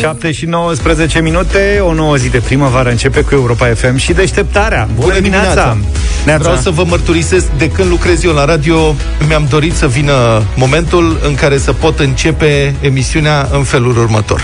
[0.00, 4.84] 7 și 19 minute, o nouă zi de primăvară începe cu Europa FM și deșteptarea.
[4.94, 5.76] Bună, Bună dimineața!
[6.18, 6.42] dimineața.
[6.42, 8.94] Vreau să vă mărturisesc, de când lucrez eu la radio,
[9.28, 14.42] mi-am dorit să vină momentul în care să pot începe emisiunea în felul următor.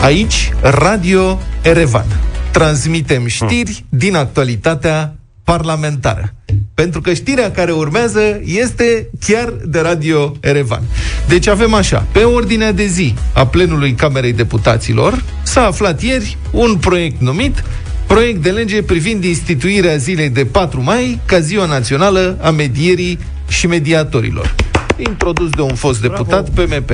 [0.00, 2.06] Aici, Radio Erevan.
[2.50, 5.14] Transmitem știri din actualitatea
[5.44, 6.34] parlamentară.
[6.74, 10.82] Pentru că știrea care urmează este chiar de Radio Erevan.
[11.28, 16.76] Deci avem așa, pe ordinea de zi a plenului Camerei Deputaților s-a aflat ieri un
[16.76, 17.64] proiect numit
[18.06, 23.66] Proiect de lege privind instituirea zilei de 4 mai ca ziua națională a medierii și
[23.66, 24.54] mediatorilor
[24.96, 26.74] introdus de un fost deputat Bravo.
[26.74, 26.90] PMP.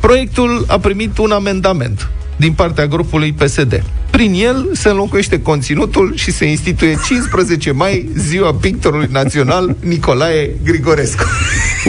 [0.00, 3.82] Proiectul a primit un amendament din partea grupului PSD.
[4.10, 11.24] Prin el se înlocuiește conținutul și se instituie 15 mai ziua pictorului național Nicolae Grigorescu.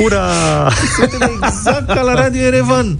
[0.04, 0.30] Ura!
[0.98, 2.98] Suntem exact ca la Radio Erevan.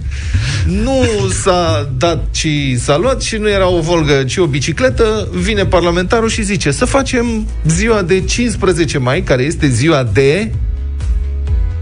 [0.66, 1.04] Nu
[1.42, 5.28] s-a dat, ci s-a luat și nu era o volgă, ci o bicicletă.
[5.32, 10.50] Vine parlamentarul și zice să facem ziua de 15 mai, care este ziua de...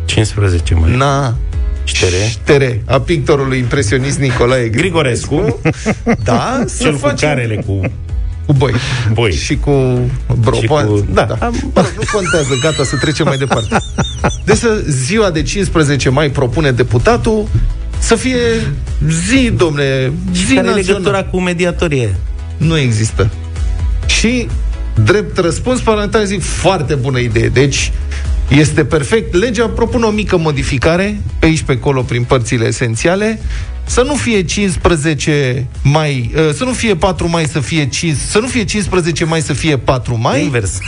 [0.04, 0.96] 15 mai.
[0.96, 1.36] Na,
[1.84, 2.28] Ștere.
[2.28, 5.60] Ștere, a pictorului impresionist Nicolae Grigorescu.
[6.24, 7.28] Da, să Cel facem...
[7.28, 7.80] cu carele, cu
[8.46, 8.72] cu boi.
[9.12, 9.32] Boi.
[9.32, 10.00] Și cu
[10.40, 10.56] bro.
[10.60, 11.06] Și cu...
[11.12, 11.22] Da.
[11.22, 11.46] da.
[11.46, 11.72] Am...
[11.74, 13.76] nu contează, gata, să trecem mai departe.
[14.44, 17.48] Deci ziua de 15 mai propune deputatul
[17.98, 18.38] să fie
[19.28, 20.12] zi, domne,
[20.46, 22.14] zi Care legătura cu mediatorie?
[22.56, 23.30] Nu există.
[24.06, 24.48] Și
[25.04, 27.48] drept răspuns, parlamentarii zic foarte bună idee.
[27.48, 27.92] Deci,
[28.48, 29.34] este perfect.
[29.34, 33.40] Legea propune o mică modificare, pe aici, pe acolo, prin părțile esențiale,
[33.84, 38.38] să nu fie 15 mai, uh, să nu fie 4 mai să fie 5, să
[38.38, 40.42] nu fie 15 mai să fie 4 mai.
[40.42, 40.78] Invers.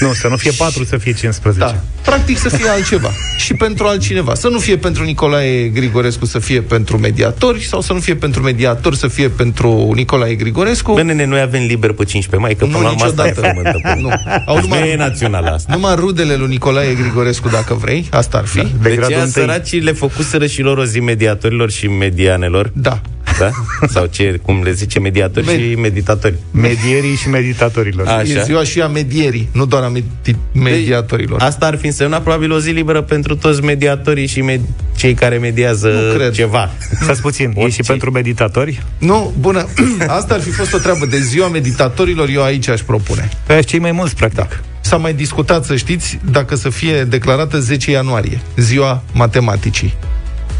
[0.00, 1.64] Nu, să nu fie 4, să fie 15.
[1.64, 1.80] Da.
[2.02, 3.10] Practic să fie altceva.
[3.36, 4.34] și pentru altcineva.
[4.34, 8.42] Să nu fie pentru Nicolae Grigorescu, să fie pentru mediatori, sau să nu fie pentru
[8.42, 10.92] mediatori, să fie pentru Nicolae Grigorescu.
[10.92, 13.40] Bine, ne, noi avem liber pe 15 mai, că nu, niciodată.
[13.64, 14.10] Asta nu.
[14.46, 15.72] Au numai, e națională asta.
[15.74, 18.08] Numai rudele lui Nicolae Grigorescu, dacă vrei.
[18.10, 18.56] Asta ar fi.
[18.56, 18.68] Da.
[18.82, 21.88] De deci săracii le făcuseră și lor o zi mediatorilor și
[22.24, 22.70] medianelor.
[22.74, 23.00] Da
[23.38, 23.50] da?
[23.88, 26.34] Sau ce, cum le zice, mediatori Med- și meditatori.
[26.50, 28.06] Medierii și meditatorilor.
[28.06, 28.22] Așa.
[28.22, 31.38] E ziua și a medierii, nu doar a med- mediatorilor.
[31.38, 35.14] Deci, asta ar fi însemnat probabil o zi liberă pentru toți mediatorii și med- cei
[35.14, 36.32] care mediază nu cred.
[36.32, 36.70] ceva.
[37.02, 38.82] Stați puțin, e și pentru meditatori?
[38.98, 39.66] Nu, bună.
[40.18, 43.28] Asta ar fi fost o treabă de ziua meditatorilor, eu aici aș propune.
[43.46, 44.38] Pe cei mai mulți, practic.
[44.38, 44.48] Da.
[44.80, 49.94] S-a mai discutat, să știți, dacă să fie declarată 10 ianuarie, ziua matematicii.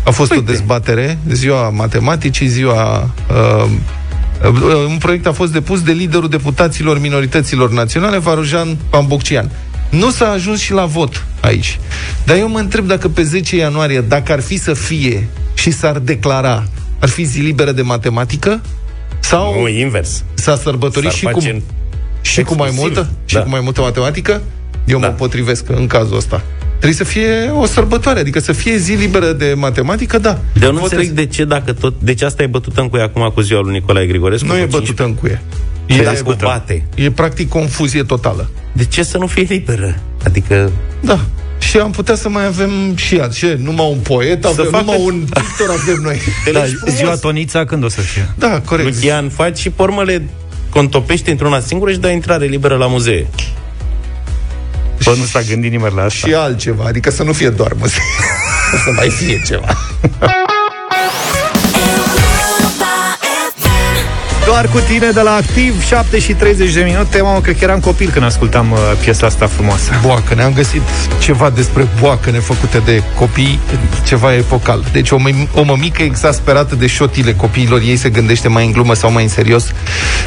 [0.05, 0.43] A fost Uite.
[0.43, 3.11] o dezbatere, ziua matematicii, ziua...
[3.31, 3.71] Uh,
[4.45, 9.51] uh, un proiect a fost depus de liderul deputaților minorităților naționale, Varujan Pamboccian.
[9.91, 11.79] Nu s-a ajuns și la vot aici.
[12.25, 15.99] Dar eu mă întreb dacă pe 10 ianuarie, dacă ar fi să fie și s-ar
[15.99, 16.65] declara,
[16.99, 18.61] ar fi zi liberă de matematică?
[19.21, 20.25] Sau nu, invers.
[20.35, 21.41] S-a sărbătorit și cu,
[22.21, 23.01] și cu mai multă?
[23.01, 23.09] Da.
[23.25, 24.43] Și cu mai multă matematică?
[24.85, 25.07] Eu da.
[25.07, 26.43] mă potrivesc în cazul ăsta.
[26.84, 30.41] Trebuie să fie o sărbătoare, adică să fie zi liberă de matematică, da.
[30.53, 31.95] De eu nu înțeleg de ce dacă tot...
[31.99, 34.47] Deci asta e bătută în cuie acum cu ziua lui Nicolae Grigorescu?
[34.47, 35.43] Nu e bătută în cuie.
[35.87, 36.87] E, e, bate.
[36.94, 38.50] e practic confuzie totală.
[38.73, 39.99] De ce să nu fie liberă?
[40.25, 40.71] Adică...
[41.00, 41.21] Da.
[41.59, 43.33] Și am putea să mai avem și alt.
[43.33, 43.59] Ce?
[43.62, 44.84] Numai un poet avem, facă...
[44.84, 46.21] numai un pictor avem noi.
[46.53, 48.28] Da, ziua Tonița când o să fie?
[48.39, 48.94] Da, corect.
[48.94, 50.28] Lucian, faci și pormele
[50.71, 53.27] contopește într-una singură și dai intrare liberă la muzee.
[55.05, 56.27] Bă, nu s-a gândit nimeni la asta.
[56.27, 58.03] Și altceva, adică să nu fie doar muzică.
[58.85, 59.77] să mai fie ceva.
[64.55, 67.21] Doar cu tine de la Activ 7 și 30 de minute.
[67.21, 69.91] Mamă, cred că eram copil când ascultam uh, piesa asta frumoasă.
[70.03, 70.81] Boacă, ne-am găsit
[71.19, 73.61] ceva despre boacăne făcute de copii
[74.07, 74.85] Ceva epocal.
[74.93, 75.17] Deci o,
[75.55, 79.29] o mămică exasperată de șotile copiilor Ei se gândește mai în glumă sau mai în
[79.29, 79.67] serios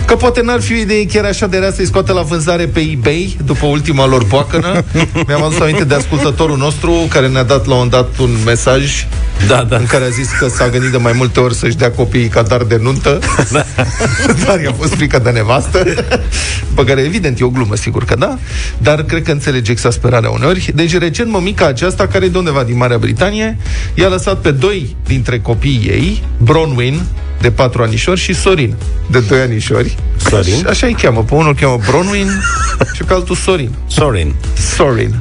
[0.05, 2.79] Că poate n-ar fi o idee chiar așa de rea Să-i scoată la vânzare pe
[2.79, 4.83] eBay După ultima lor boacănă.
[5.27, 9.05] Mi-am adus aminte de ascultătorul nostru Care ne-a dat la un dat un mesaj
[9.47, 9.75] da, da.
[9.75, 12.41] În care a zis că s-a gândit de mai multe ori Să-și dea copiii ca
[12.41, 13.19] dar de nuntă.
[13.51, 13.65] Da.
[14.45, 15.83] Dar i-a fost frică de nevastă
[16.75, 18.37] Pe care evident e o glumă, sigur că da
[18.77, 22.77] Dar cred că înțelege exasperarea uneori Deci recent mămica aceasta Care e de undeva din
[22.77, 23.57] Marea Britanie
[23.93, 27.01] I-a lăsat pe doi dintre copiii ei Bronwyn
[27.41, 28.75] de 4 anișori și Sorin,
[29.11, 29.95] de 2 anișori.
[30.29, 30.67] Sorin?
[30.67, 31.23] Așa îi cheamă.
[31.23, 32.27] Pe unul îl cheamă Bronwyn
[32.95, 33.71] și pe altul Sorin.
[33.87, 34.33] Sorin.
[34.75, 35.15] Sorin.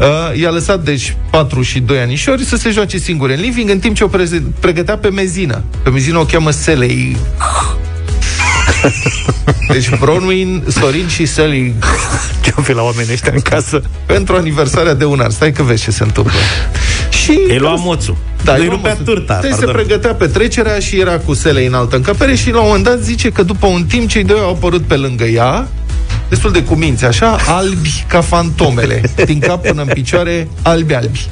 [0.00, 3.78] Uh, i-a lăsat, deci, 4 și 2 anișori să se joace singure în living, în
[3.78, 5.62] timp ce o pre- pregătea pe mezină.
[5.82, 7.16] Pe mezină o cheamă Selei.
[9.72, 11.74] Deci Bronwyn, Sorin și Sally
[12.42, 13.82] Ce-o fi la oamenii ăștia în casă?
[14.06, 16.32] Pentru aniversarea de un an Stai că vezi ce se întâmplă
[17.22, 17.38] Și...
[17.48, 19.74] Ei lua moțul Da, Îi eu rupea am- turta, Deci se pardon.
[19.74, 23.30] pregătea petrecerea și era cu sele în altă încăpere și la un moment dat zice
[23.30, 25.68] că după un timp cei doi au apărut pe lângă ea,
[26.28, 31.26] destul de cuminți, așa, albi ca fantomele, din cap până în picioare, albi-albi.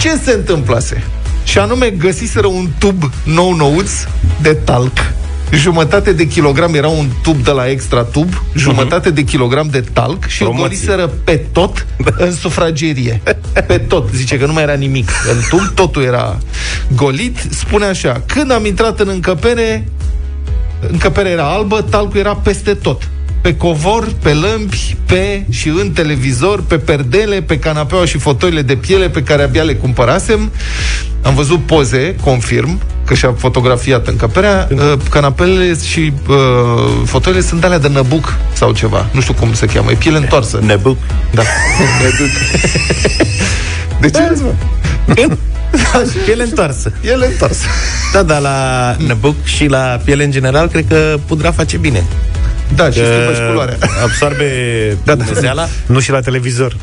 [0.00, 1.02] Ce se întâmplase?
[1.44, 3.90] Și anume găsiseră un tub nou-nouț
[4.42, 4.92] de talc.
[5.52, 10.26] Jumătate de kilogram era un tub de la extra tub, jumătate de kilogram de talc
[10.26, 10.68] și îl Promoție.
[10.68, 11.86] goliseră pe tot
[12.16, 13.22] în sufragerie.
[13.66, 14.14] Pe tot.
[14.14, 16.38] Zice că nu mai era nimic în tub, totul era
[16.94, 17.38] golit.
[17.50, 19.88] Spune așa, când am intrat în încăpere,
[20.90, 23.08] încăperea era albă, talcul era peste tot.
[23.40, 28.76] Pe covor, pe lămpi, pe și în televizor, pe perdele, pe canapeaua și fotoile de
[28.76, 30.52] piele pe care abia le cumpărasem.
[31.22, 32.80] Am văzut poze, confirm,
[33.10, 34.68] că și-a fotografiat încăperea.
[34.70, 36.36] Uh, Canapelele și uh,
[37.04, 39.06] fotoile sunt alea de năbuc sau ceva.
[39.12, 39.90] Nu știu cum se cheamă.
[39.90, 40.58] E piele întoarsă.
[40.62, 40.96] Nebuc.
[41.30, 41.42] Da.
[44.00, 44.18] De ce?
[46.10, 46.92] și piele întoarsă.
[47.00, 47.64] Ele întoarsă.
[48.12, 52.04] Da, dar la Nebuc și la piele în general, cred că pudra face bine.
[52.74, 53.76] Da, și schimbă și culoarea.
[54.04, 54.46] absorbe
[55.04, 55.14] da,
[55.54, 55.68] da.
[55.86, 56.76] Nu și la televizor.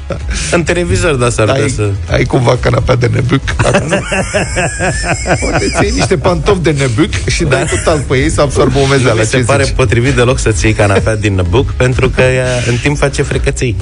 [0.52, 1.90] În televizor, da, s-ar putea Ai, să...
[2.12, 4.00] ai cumva canapea de nebuc acasă?
[5.40, 8.78] Poate ți iei niște pantofi de nebuc și dai cu talc pe ei să absorbă
[8.80, 9.20] Nu umezeala.
[9.22, 9.74] mi se Ce pare zici?
[9.76, 13.76] potrivit deloc să-ți iei canapea din Năbuc Pentru că ea în timp face frecăței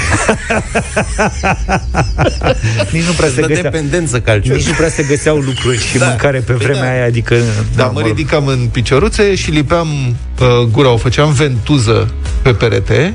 [2.92, 3.62] Nici nu prea se De găsea...
[3.62, 6.06] dependență calciu Nici nu prea se găseau lucruri și Da.
[6.06, 6.90] mâncare pe Păi vremea da.
[6.90, 7.36] aia, adică...
[7.76, 8.08] Da, mă mă rog.
[8.08, 13.14] ridicam în picioruțe și lipeam uh, gura, o făceam ventuză pe perete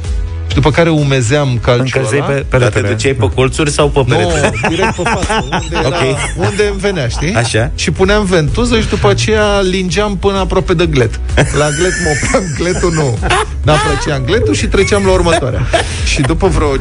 [0.52, 2.28] și după care umezeam calciul Încălzeai ăla.
[2.28, 2.88] pe Dar te peretele.
[2.94, 4.52] duceai pe colțuri sau pe Nu, perete?
[4.70, 6.18] direct pe față, unde, era, Ok.
[6.36, 7.34] unde îmi venea, știi?
[7.34, 7.72] Așa.
[7.76, 11.20] Și puneam ventuză și după aceea lingeam până aproape de glet.
[11.36, 13.18] La glet mă opream, gletul nu.
[13.64, 15.68] N-apreciam gletul și treceam la următoarea.
[16.06, 16.80] Și după vreo 5-6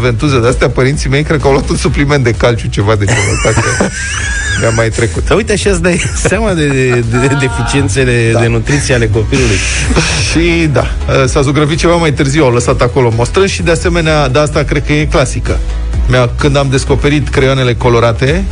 [0.00, 3.04] ventuze de astea, părinții mei cred că au luat un supliment de calciu, ceva de
[3.04, 3.84] genul ăsta, că
[4.60, 5.26] mi-a mai trecut.
[5.28, 8.40] Dar uite, așa îți dai seama de, de, de deficiențele da.
[8.40, 9.56] de nutriție ale copilului.
[10.30, 10.86] Și da,
[11.26, 14.86] s-a zugrăvit ceva mai târziu, au lăsat acolo mostrând și de asemenea, de asta cred
[14.86, 15.58] că e clasică.
[16.08, 18.44] Mi-a, când am descoperit creioanele colorate,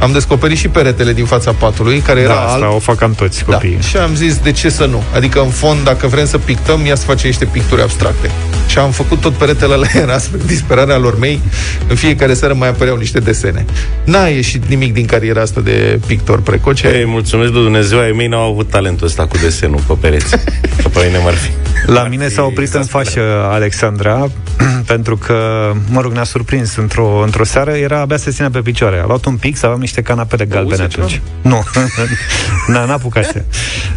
[0.00, 2.74] am descoperit și peretele din fața patului, care era Da, asta alb.
[2.74, 3.52] o fac cam toți Da.
[3.52, 3.78] copiii.
[3.88, 5.02] Și am zis, de ce să nu?
[5.14, 8.30] Adică, în fond, dacă vrem să pictăm, ia să facem niște picturi abstracte.
[8.66, 11.40] Și am făcut tot peretele ăla, era spre disperarea lor mei.
[11.88, 13.64] În fiecare seară mai apăreau niște desene.
[14.04, 16.88] N-a ieșit nimic din cariera asta de pictor precoce.
[16.88, 20.30] Ei, mulțumesc lui Dumnezeu, ai mei n-au avut talentul ăsta cu desenul pe pereți.
[20.82, 21.50] Că pe mine m-ar fi.
[21.86, 24.26] La mine s-a oprit în fașă Alexandra
[24.92, 29.00] pentru că, mă rog, ne-a surprins într-o, într-o seară, era abia se ținea pe picioare.
[29.02, 31.20] A luat un pix, aveam niște canapele galbene Auzi, atunci.
[31.42, 31.64] Nu,
[32.72, 33.44] n-a, n-apucase.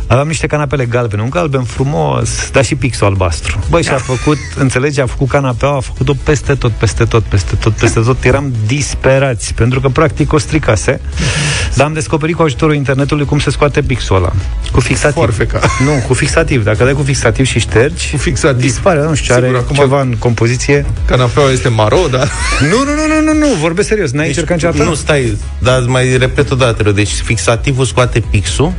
[0.07, 3.59] Aveam niște canapele galbene, un galben frumos, dar și pixul albastru.
[3.69, 7.73] Băi, și-a făcut, înțelegi, a făcut canapeaua, a făcut-o peste tot, peste tot, peste tot,
[7.73, 8.23] peste tot.
[8.23, 10.99] Eram disperați, pentru că practic o stricase.
[11.75, 14.31] Dar am descoperit cu ajutorul internetului cum se scoate pixul ăla.
[14.71, 15.13] Cu fixativ.
[15.15, 15.59] Foarfeca.
[15.83, 16.63] Nu, cu fixativ.
[16.63, 18.61] Dacă dai cu fixativ și ștergi, Cu fixativ.
[18.61, 20.85] dispare, nu știu, Sigur, are acum- ceva în compoziție.
[21.05, 22.31] Canapeaua este maro, dar...
[22.59, 24.11] Nu, nu, nu, nu, nu, nu, vorbesc serios.
[24.11, 24.89] N-ai Deci, încercat niciodată?
[24.89, 26.91] nu, stai, dar mai repet o dată.
[26.91, 28.73] Deci fixativul scoate pixul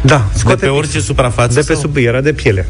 [0.00, 1.82] Da, de scoate pe orice suprafață de pe sau?
[1.82, 2.68] sub, era de piele.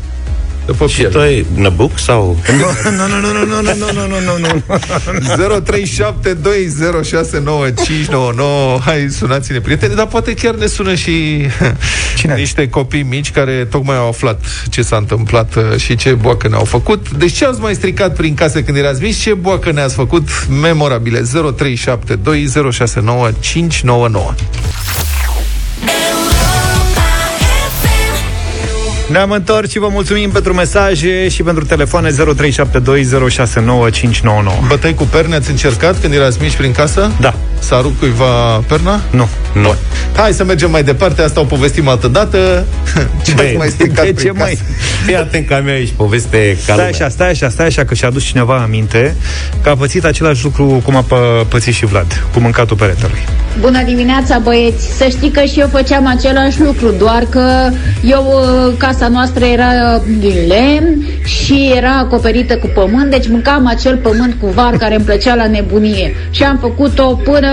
[0.69, 1.11] După Și piele.
[1.11, 2.37] tu ai năbuc sau...
[2.59, 4.49] Nu, nu, nu, nu, nu, nu, nu, nu, nu, nu.
[8.79, 11.47] 0372069599 Hai, sunați-ne, prieteni Dar poate chiar ne sună și
[12.19, 12.35] Cine?
[12.35, 16.65] niște copii mici Care tocmai au aflat ce s-a întâmplat uh, Și ce boacă ne-au
[16.65, 20.29] făcut Deci ce ați mai stricat prin casă când erați mici Ce boacă ne-ați făcut
[20.61, 21.27] memorabile 0372069599
[29.09, 32.15] Ne-am întors și vă mulțumim pentru mesaje și pentru telefoane 0372069599.
[34.67, 37.11] Bătăi cu perne ați încercat când erați mici prin casă?
[37.21, 37.35] Da.
[37.59, 39.01] S-a rupt cuiva perna?
[39.11, 39.29] Nu.
[39.53, 39.75] Nu.
[40.17, 42.39] Hai să mergem mai departe, asta o povestim altă dată.
[43.25, 44.39] Ce ați Băi, mai stricat de prin ce casă?
[44.45, 44.59] mai?
[45.07, 46.89] Fii atent că am eu aici poveste ca Stai lumea.
[46.91, 49.15] așa, stai așa, stai așa, că și-a adus cineva aminte
[49.63, 53.25] că a pățit același lucru cum a pă- pățit și Vlad, cu mâncatul peretelui.
[53.61, 54.97] Bună dimineața, băieți!
[54.97, 57.69] Să știi că și eu făceam același lucru, doar că
[58.03, 63.97] eu, uh, casa noastră era din lemn și era acoperită cu pământ, deci mâncam acel
[63.97, 66.15] pământ cu var care îmi plăcea la nebunie.
[66.31, 67.49] Și am făcut-o până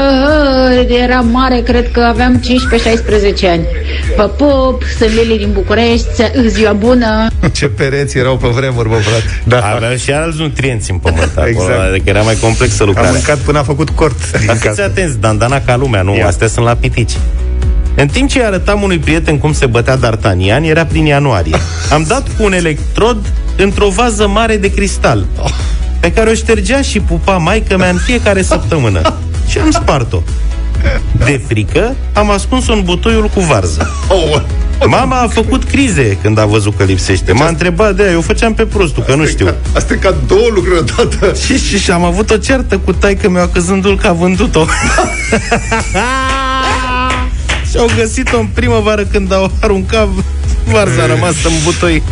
[0.80, 2.42] uh, eram mare, cred că aveam
[3.46, 3.66] 15-16 ani.
[4.16, 6.08] Vă pup, sunt Lili din București,
[6.48, 7.28] ziua bună!
[7.58, 9.42] Ce pereți erau pe vremuri, bă, frate.
[9.44, 11.90] Da, Avea și alți nutrienți în pământ acolo, Exact.
[11.90, 13.12] adică era mai complexă a lucrarea.
[13.12, 14.84] mâncat până a făcut cort din Dar fiți casă.
[14.84, 16.28] atenți, dandana ca lumea, nu, Ia.
[16.28, 17.14] astea sunt la pitici.
[17.96, 21.56] În timp ce îi arătam unui prieten cum se bătea D'Artagnan, era prin ianuarie.
[21.92, 23.18] Am dat cu un electrod
[23.58, 25.26] într-o vază mare de cristal,
[26.00, 29.14] pe care o ștergea și pupa maică mea în fiecare săptămână.
[29.48, 30.22] Și am spart-o.
[31.26, 33.92] De frică, am ascuns-o în butoiul cu varză.
[34.10, 34.42] Oh,
[34.88, 37.32] Mama a făcut crize când a văzut că lipsește.
[37.32, 39.54] M-a întrebat de aia, eu făceam pe prostul, că nu știu.
[39.76, 41.34] A stricat două lucruri odată.
[41.46, 44.66] Și, și, și am avut o ceartă cu taică mea căzându-l că a vândut-o.
[47.70, 50.08] și au găsit-o în primăvară când au aruncat
[50.72, 52.04] varza a rămas în butoi.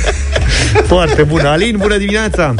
[0.86, 1.48] Foarte bună.
[1.48, 2.54] Alin, bună dimineața!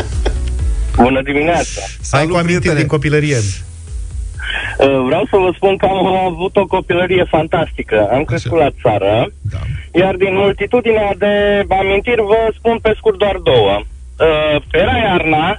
[0.96, 1.80] Bună dimineața!
[2.10, 2.74] Ai cu amintiri prietene.
[2.78, 3.36] din copilărie.
[4.78, 8.08] Uh, Vreau să vă spun că am avut o copilărie fantastică.
[8.12, 9.58] Am crescut la țară, Da.
[10.00, 13.80] iar din multitudinea de amintiri vă spun pe scurt doar două.
[13.80, 15.58] Uh, Era iarna,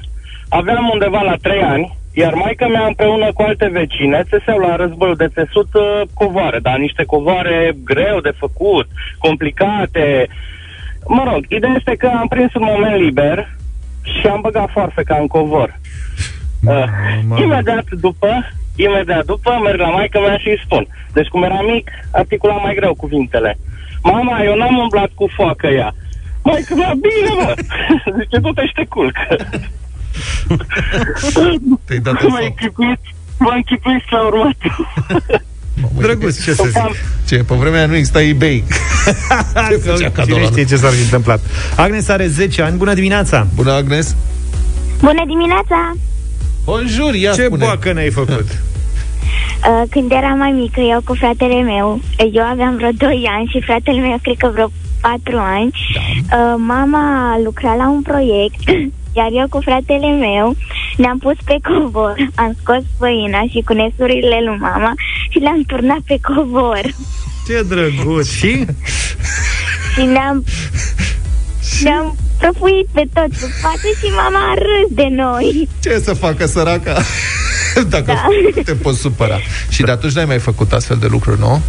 [0.49, 5.15] aveam undeva la trei ani, iar maica mea împreună cu alte vecine țeseau la războiul
[5.15, 10.27] de țesut uh, covoare, dar niște covoare greu de făcut, complicate.
[11.07, 13.49] Mă rog, ideea este că am prins un moment liber
[14.19, 15.79] și am băgat foarfeca în covor.
[16.63, 16.83] Uh,
[17.27, 17.41] Mamă.
[17.43, 18.49] imediat după,
[18.85, 20.83] imediat după, merg la maică mea și îi spun.
[21.13, 23.57] Deci cum era mic, articulam mai greu cuvintele.
[24.03, 25.89] Mama, eu n-am umblat cu foacă ea.
[26.43, 27.53] Maică mea, bine, mă!
[28.19, 29.25] Zice, du-te și te culcă.
[31.85, 32.41] Te-ai dat M-a în foc.
[32.41, 32.99] închipuit,
[33.39, 34.87] m-a închipuit la următul.
[35.97, 36.77] Drăguț, ce să zic?
[36.77, 36.95] Am-
[37.27, 38.63] Ce, pe vremea aia nu exista eBay.
[39.69, 41.39] Ce făcea cadou Cine la știe ce s-ar fi întâmplat.
[41.75, 42.77] Agnes are 10 ani.
[42.77, 43.47] Bună dimineața!
[43.55, 44.15] Bună, Agnes.
[44.99, 45.93] Bună dimineața!
[46.65, 47.65] Bonjour, ia Ce spune.
[47.65, 48.61] boacă ne-ai făcut?
[49.67, 51.99] Uh, Când eram mai mică, eu cu fratele meu,
[52.31, 57.39] eu aveam vreo 2 ani și fratele meu cred că vreo 4 ani, uh, mama
[57.43, 58.59] lucra la un proiect,
[59.19, 60.55] iar eu cu fratele meu
[60.97, 64.93] ne-am pus pe covor, am scos făina și cu nesurile lui mama
[65.29, 66.81] și le-am turnat pe covor
[67.47, 68.29] Ce drăguț!
[68.29, 68.65] Și?
[69.93, 70.43] și ne-am,
[71.83, 75.67] ne-am prăfuit pe tot pe față și mama a râs de noi.
[75.83, 77.01] Ce să facă săraca?
[77.89, 78.61] Dacă Da.
[78.63, 79.37] te poți supăra.
[79.69, 81.61] Și de atunci n-ai mai făcut astfel de lucruri, nu?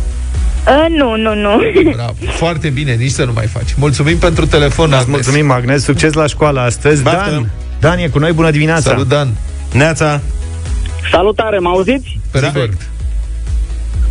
[0.67, 1.61] Uh, nu, nu, nu.
[1.95, 2.15] Bravo.
[2.31, 3.75] Foarte bine, nici să nu mai faci.
[3.77, 5.15] Mulțumim pentru telefon, Îți Agnes.
[5.15, 5.83] mulțumim, Agnes.
[5.83, 7.03] Succes la școală astăzi.
[7.03, 7.31] Baftă.
[7.31, 8.33] Dan, Dan e cu noi.
[8.33, 8.91] Bună dimineața!
[8.91, 9.29] Salut, Dan.
[9.73, 10.21] Neața,
[11.11, 12.19] Salutare, mă auziți?
[12.31, 12.81] Perfect.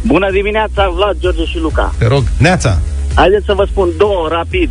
[0.06, 1.94] Bună dimineața, Vlad, George și Luca.
[1.98, 2.24] Te rog.
[2.38, 2.80] neața.
[3.14, 4.70] Haideți să vă spun două, rapid.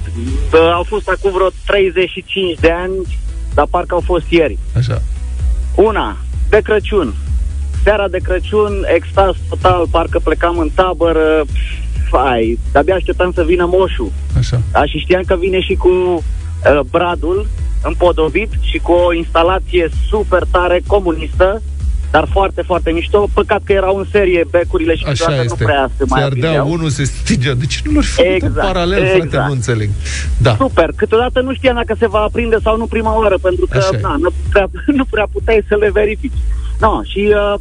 [0.52, 2.92] Uh, Au fost acum vreo 35 de ani,
[3.54, 4.58] dar parcă au fost ieri.
[4.76, 5.02] Așa.
[5.74, 6.16] Una,
[6.48, 7.14] de Crăciun.
[7.82, 11.44] Seara de Crăciun, extaz total, parcă plecam în tabără,
[12.10, 14.12] fai, de-abia așteptam să vină moșul.
[14.38, 14.60] Așa.
[14.72, 17.46] Da, și știam că vine și cu uh, bradul
[17.82, 21.62] împodobit și cu o instalație super tare comunistă,
[22.10, 23.28] dar foarte, foarte mișto.
[23.34, 25.56] Păcat că erau în serie becurile și Așa câteodată este.
[25.58, 26.70] nu prea se mai Se ardea aprindeau.
[26.78, 27.54] unul, se stingea.
[27.54, 29.16] De ce nu l-ar fi făcut Exact, în paralel, frate?
[29.24, 29.46] exact.
[29.46, 29.88] Nu înțeleg.
[30.38, 30.54] Da.
[30.58, 30.90] Super.
[30.96, 34.00] Câteodată nu știam dacă se va aprinde sau nu prima oară, pentru că Așa e.
[34.02, 34.66] na, nu, prea,
[35.00, 36.32] nu prea puteai să le verifici.
[36.80, 37.54] No, și uh,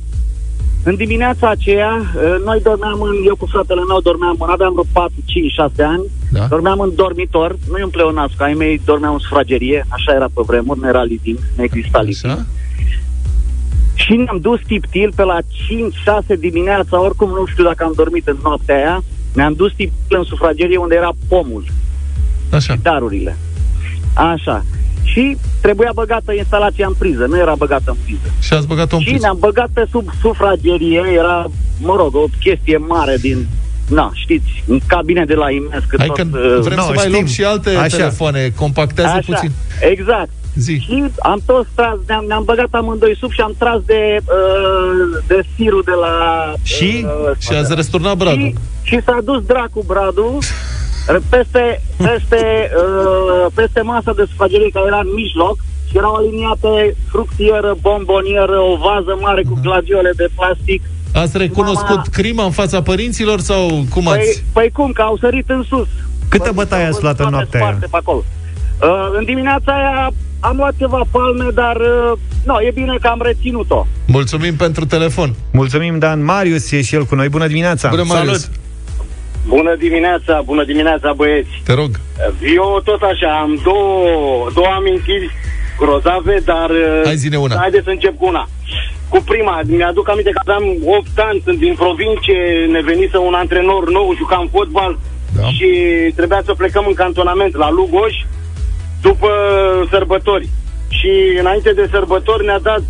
[0.83, 4.85] în dimineața aceea, uh, noi dormeam în, eu cu fratele meu dormeam, în- aveam vreo
[4.91, 6.45] 4, 5, 6 ani, Da.
[6.49, 10.79] dormeam în dormitor, nu în pleonascu, ai mei dormeau în sufragerie, așa era pe vremuri,
[10.79, 12.15] nu era living, nu exista living.
[13.97, 14.03] Așa?
[14.05, 18.37] Și ne-am dus tiptil pe la 5-6 dimineața, oricum nu știu dacă am dormit în
[18.43, 21.63] noaptea aia, ne-am dus tiptil în sufragerie unde era pomul
[22.51, 22.75] Așa.
[22.81, 23.37] darurile.
[24.13, 24.65] Așa.
[25.03, 28.33] Și trebuia băgată instalația în priză, nu era băgată în priză.
[28.41, 29.21] Și ați băgat-o în Și priză.
[29.25, 31.45] ne-am băgat pe sub sufragerie, era,
[31.79, 33.47] mă rog, o chestie mare din,
[33.89, 36.15] na, știți, un cabinet de la imens, că Hai tot...
[36.15, 37.11] că uh, vrem no, să mai știm.
[37.11, 37.97] luăm și alte Așa.
[37.97, 38.51] telefoane.
[38.55, 39.51] Compactează Așa, puțin.
[39.91, 40.29] exact.
[40.57, 40.77] Zi.
[40.79, 45.41] Și am tot tras, ne-am, ne-am băgat amândoi sub și am tras de, uh, de
[45.55, 46.13] firul de la...
[46.63, 47.05] Și?
[47.05, 48.53] Uh, Și ați răsturnat bradul.
[48.83, 50.37] și, și s-a dus dracu bradul
[51.29, 55.57] peste, peste, uh, peste masa de sufragerie care era în mijloc
[55.89, 60.81] și erau aliniate fructieră, bombonieră, o vază mare cu gladiole de plastic.
[61.13, 64.43] Ați recunoscut Mama- crima în fața părinților sau cum Păi, ați...
[64.53, 65.87] păi cum, că au sărit în sus.
[66.29, 67.69] Câtă Păi, bătaie au ați văzut luat în toate noaptea aia?
[67.69, 68.23] sparte Pe acolo.
[68.81, 73.21] Uh, în dimineața aia am luat ceva palme, dar uh, no, e bine că am
[73.21, 73.85] reținut-o.
[74.07, 75.33] Mulțumim pentru telefon.
[75.53, 76.23] Mulțumim, Dan.
[76.23, 77.29] Marius e și el cu noi.
[77.29, 77.89] Bună dimineața!
[77.89, 78.41] Bună, Marius.
[78.41, 78.59] Salut!
[79.47, 81.49] Bună dimineața, bună dimineața băieți.
[81.63, 81.89] Te rog.
[82.55, 85.29] Eu tot așa am două, două amintiri
[85.79, 87.55] grozave, dar uh, Hai, zine una.
[87.55, 88.49] haideți să încep cu una.
[89.09, 92.39] Cu prima, mi-aduc aminte că aveam 8 ani, sunt din provincie,
[92.71, 94.99] ne venise un antrenor nou, jucam fotbal
[95.35, 95.47] Da.
[95.47, 95.67] și
[96.15, 98.13] trebuia să plecăm în cantonament la Lugoș
[99.01, 99.29] după
[99.89, 100.49] sărbători.
[100.89, 102.83] Și înainte de sărbători ne-a dat,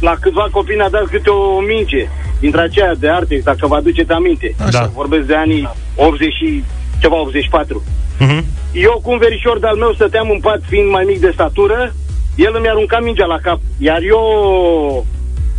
[0.00, 2.08] la câțiva copii ne-a dat câte o minge
[2.40, 4.54] dintre aceea de Artex, dacă vă aduceți aminte.
[4.70, 4.90] Da.
[4.94, 6.64] Vorbesc de anii 80 și
[7.00, 7.82] ceva, 84.
[8.18, 8.44] Mhm.
[8.72, 11.94] Eu cu un verișor de-al meu stăteam în pat fiind mai mic de statură,
[12.36, 14.22] el îmi arunca mingea la cap, iar eu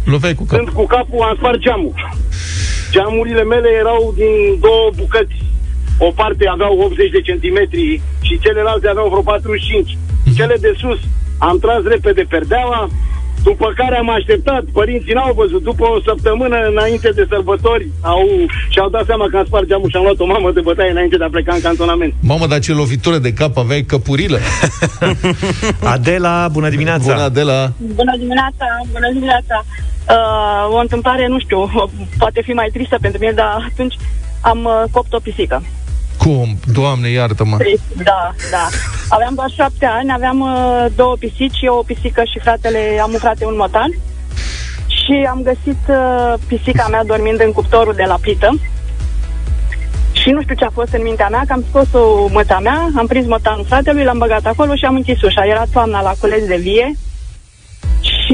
[0.05, 0.57] Loveai cu cap.
[0.57, 1.93] când cu capul am spart geamul.
[2.91, 5.35] Geamurile mele erau din două bucăți.
[5.97, 9.97] O parte aveau 80 de centimetri și celelalte aveau vreo 45.
[10.35, 10.99] Cele de sus
[11.37, 12.89] am tras repede perdeaua,
[13.43, 18.21] după care am așteptat, părinții n-au văzut, după o săptămână înainte de sărbători au,
[18.69, 21.17] și-au dat seama că am spart geamul și am luat o mamă de bătaie înainte
[21.17, 22.13] de a pleca în cantonament.
[22.19, 24.39] Mamă, dar ce lovitură de cap aveai căpurilă.
[25.93, 27.13] Adela, bună dimineața!
[27.13, 27.71] Bună, de la...
[27.77, 29.65] Bună dimineața, bună dimineața.
[30.09, 31.71] Uh, o întâmplare, nu știu,
[32.17, 33.95] poate fi mai tristă pentru mine, dar atunci
[34.41, 35.63] am uh, copt o pisică.
[36.23, 36.57] Cum?
[36.73, 37.57] Doamne, iartă-mă.
[38.03, 38.67] Da, da.
[39.09, 43.19] Aveam doar șapte ani, aveam uh, două pisici, eu o pisică și fratele, am un
[43.19, 43.91] frate, un motan.
[44.87, 48.49] Și am găsit uh, pisica mea dormind în cuptorul de la plită.
[50.11, 52.89] Și nu știu ce a fost în mintea mea, că am scos o măta mea,
[52.97, 55.45] am prins motanul fratelui, l-am băgat acolo și am închis ușa.
[55.45, 56.93] Era toamna la colegi de vie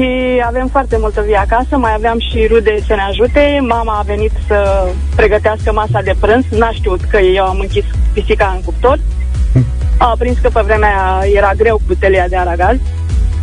[0.00, 3.58] și avem foarte multă vie acasă, mai aveam și rude să ne ajute.
[3.68, 4.86] Mama a venit să
[5.16, 8.98] pregătească masa de prânz, n-a știut că eu am închis pisica în cuptor.
[9.98, 12.76] A prins că pe vremea aia era greu cu telia de aragaz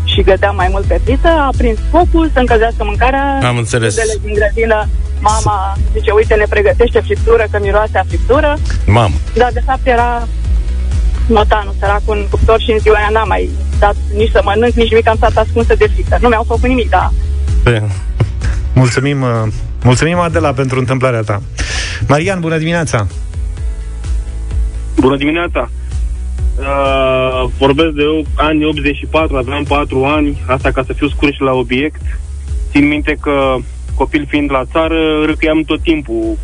[0.04, 3.40] și găteam mai mult pe plită, a prins focul să încălzească mâncarea.
[3.44, 3.96] Am înțeles.
[3.98, 4.88] Rudele din grădină,
[5.20, 8.58] mama zice, uite, ne pregătește friptură, că miroase a friptură.
[8.86, 9.16] Mamă.
[9.36, 10.28] Dar de fapt era
[11.28, 14.90] motanul săracul în cuptor și în ziua aia n-am mai dat nici să mănânc, nici
[14.90, 16.18] nimic, am stat ascunsă de frică.
[16.22, 17.12] Nu mi-au făcut nimic, dar
[17.64, 17.84] Pe-
[18.74, 19.52] Mulțumim, uh,
[19.84, 21.42] mulțumim, Adela, pentru întâmplarea ta.
[22.08, 23.08] Marian, bună dimineața!
[25.00, 25.70] Bună dimineața!
[26.60, 31.42] Uh, vorbesc de eu, anii 84, aveam 4 ani, asta ca să fiu scurt și
[31.42, 32.02] la obiect.
[32.72, 33.56] Țin minte că
[33.96, 36.38] copil fiind la țară, râcăiam tot timpul.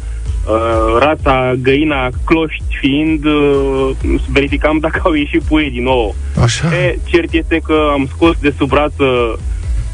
[0.47, 3.89] Uh, rața, găina, cloști fiind, uh,
[4.27, 6.15] verificam dacă au ieșit puii din nou.
[6.41, 6.75] Așa?
[6.75, 9.39] E, cert este că am scos de sub brață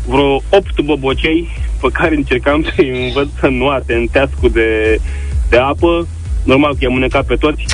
[0.08, 1.50] vreo 8 bobocei
[1.82, 5.00] pe care încercam să-i învăț să nuate în teascul de,
[5.50, 6.08] de apă.
[6.44, 7.66] Normal că i-am mânecat pe toți.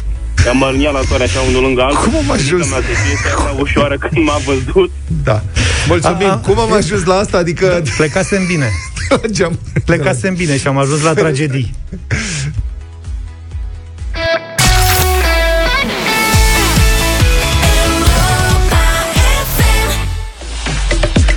[0.45, 2.03] I-am aliniat la soare așa unul lângă altul.
[2.03, 2.69] Cum am ajuns?
[2.69, 4.91] Mea să fie așa ușoară când m-a văzut.
[5.23, 5.41] Da.
[5.87, 6.29] Mulțumim.
[6.29, 7.37] A, a, Cum am ajuns la asta?
[7.37, 7.81] Adică...
[7.97, 8.69] Plecasem bine.
[9.35, 9.59] Geam...
[9.85, 11.71] Plecasem bine și am ajuns la tragedii.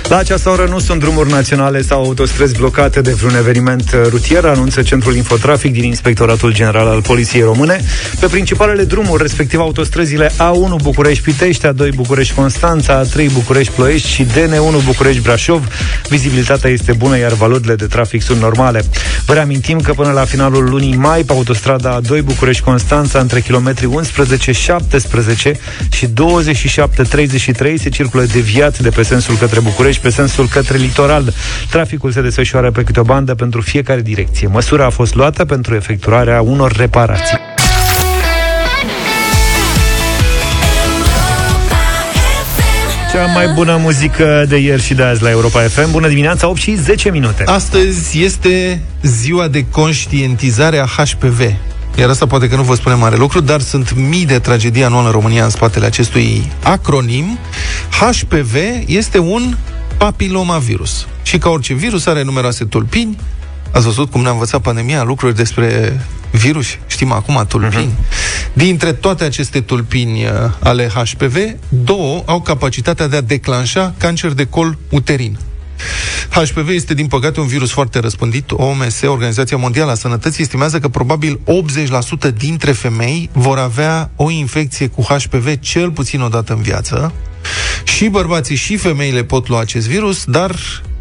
[0.09, 4.81] La această oră nu sunt drumuri naționale sau autostrăzi blocate de vreun eveniment rutier, anunță
[4.81, 7.83] Centrul Infotrafic din Inspectoratul General al Poliției Române.
[8.19, 15.67] Pe principalele drumuri, respectiv autostrăzile A1 București-Pitești, A2 București-Constanța, A3 București-Ploiești și DN1 București-Brașov,
[16.09, 18.83] vizibilitatea este bună, iar valorile de trafic sunt normale.
[19.25, 23.91] Vă reamintim că până la finalul lunii mai, pe autostrada A2 București-Constanța, între kilometri 11-17
[25.91, 26.11] și 27-33
[27.75, 31.33] se circulă deviat de pe sensul către București pe sensul către litoral.
[31.69, 34.47] Traficul se desfășoară pe câte o bandă pentru fiecare direcție.
[34.47, 37.37] Măsura a fost luată pentru efectuarea unor reparații.
[43.13, 45.91] Cea mai bună muzică de ieri și de azi la Europa FM.
[45.91, 47.43] Bună dimineața, 8 și 10 minute.
[47.45, 51.39] Astăzi este ziua de conștientizare a HPV.
[51.95, 55.05] iar asta poate că nu vă spune mare lucru, dar sunt mii de tragedii anual
[55.05, 57.39] în România în spatele acestui acronim.
[57.99, 59.55] HPV este un
[59.99, 61.07] papilomavirus.
[61.23, 63.17] Și ca orice virus are numeroase tulpini.
[63.71, 65.99] Ați văzut cum ne-a învățat pandemia lucruri despre
[66.31, 66.67] virus?
[66.87, 67.91] Știm acum tulpini.
[67.91, 68.53] Uh-huh.
[68.53, 71.37] Dintre toate aceste tulpini uh, ale HPV,
[71.69, 75.37] două au capacitatea de a declanșa cancer de col uterin.
[76.29, 78.51] HPV este, din păcate, un virus foarte răspândit.
[78.51, 81.39] OMS, Organizația Mondială a Sănătății, estimează că probabil
[82.29, 87.13] 80% dintre femei vor avea o infecție cu HPV cel puțin o dată în viață.
[87.95, 90.55] Și bărbații și femeile pot lua acest virus, dar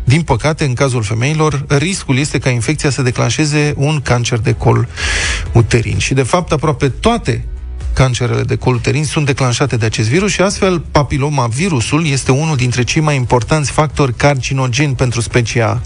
[0.05, 4.88] din păcate, în cazul femeilor, riscul este ca infecția să declanșeze un cancer de col
[5.53, 5.98] uterin.
[5.98, 7.44] Și, de fapt, aproape toate
[7.92, 12.83] cancerele de col uterin sunt declanșate de acest virus și astfel papilomavirusul este unul dintre
[12.83, 15.81] cei mai importanți factori carcinogeni pentru specia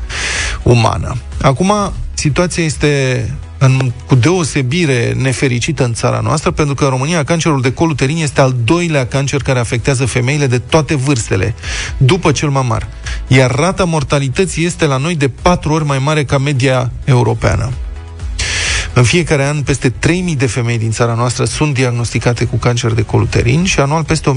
[0.62, 1.16] umană.
[1.40, 3.24] Acum, situația este
[3.58, 8.16] în, cu deosebire nefericită în țara noastră, pentru că în România cancerul de col uterin
[8.16, 11.54] este al doilea cancer care afectează femeile de toate vârstele,
[11.96, 12.88] după cel mamar.
[13.26, 17.72] Iar rata mortalității este la noi de patru ori mai mare ca media europeană.
[18.94, 23.02] În fiecare an, peste 3.000 de femei din țara noastră sunt diagnosticate cu cancer de
[23.02, 24.36] col uterin și anual peste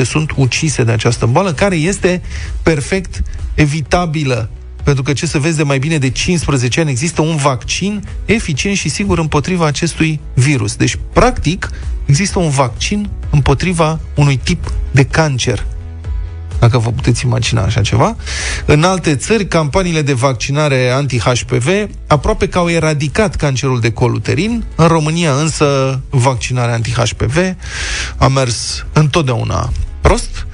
[0.00, 2.22] 1.700 sunt ucise de această boală, care este
[2.62, 3.22] perfect
[3.54, 4.48] evitabilă
[4.82, 8.76] pentru că ce să vezi de mai bine de 15 ani există un vaccin eficient
[8.76, 10.76] și sigur împotriva acestui virus.
[10.76, 11.70] Deci, practic,
[12.04, 15.66] există un vaccin împotriva unui tip de cancer
[16.60, 18.16] dacă vă puteți imagina așa ceva.
[18.64, 21.68] În alte țări, campaniile de vaccinare anti-HPV
[22.06, 24.64] aproape că au eradicat cancerul de col uterin.
[24.74, 27.36] În România, însă, vaccinarea anti-HPV
[28.16, 30.46] a mers întotdeauna prost.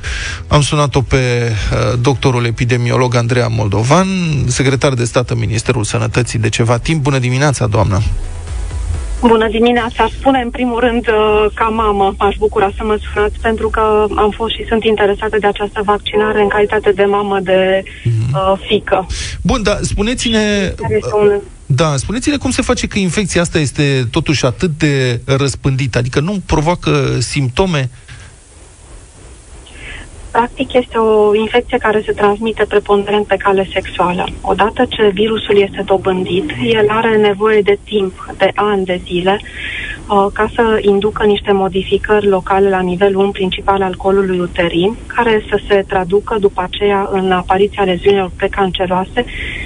[0.49, 4.07] Am sunat-o pe uh, doctorul epidemiolog Andreea Moldovan,
[4.47, 7.03] secretar de stat în Ministerul Sănătății de ceva timp.
[7.03, 8.03] Bună dimineața, doamnă!
[9.21, 10.09] Bună dimineața!
[10.19, 14.31] Spune în primul rând, uh, ca mamă, aș bucura să mă sunați pentru că am
[14.37, 18.33] fost și sunt interesată de această vaccinare în calitate de mamă de mm-hmm.
[18.33, 19.07] uh, fică.
[19.43, 20.75] Bun, dar spuneți-ne...
[21.21, 21.41] Un...
[21.67, 26.43] Da, spuneți-ne cum se face că infecția asta este totuși atât de răspândită, adică nu
[26.47, 27.91] provoacă simptome
[30.37, 34.29] Practic este o infecție care se transmite preponderent pe cale sexuală.
[34.40, 39.96] Odată ce virusul este dobândit, el are nevoie de timp, de ani de zile, uh,
[40.33, 45.61] ca să inducă niște modificări locale la nivelul un principal al colului uterin, care să
[45.69, 49.25] se traducă după aceea în apariția leziunilor precanceroase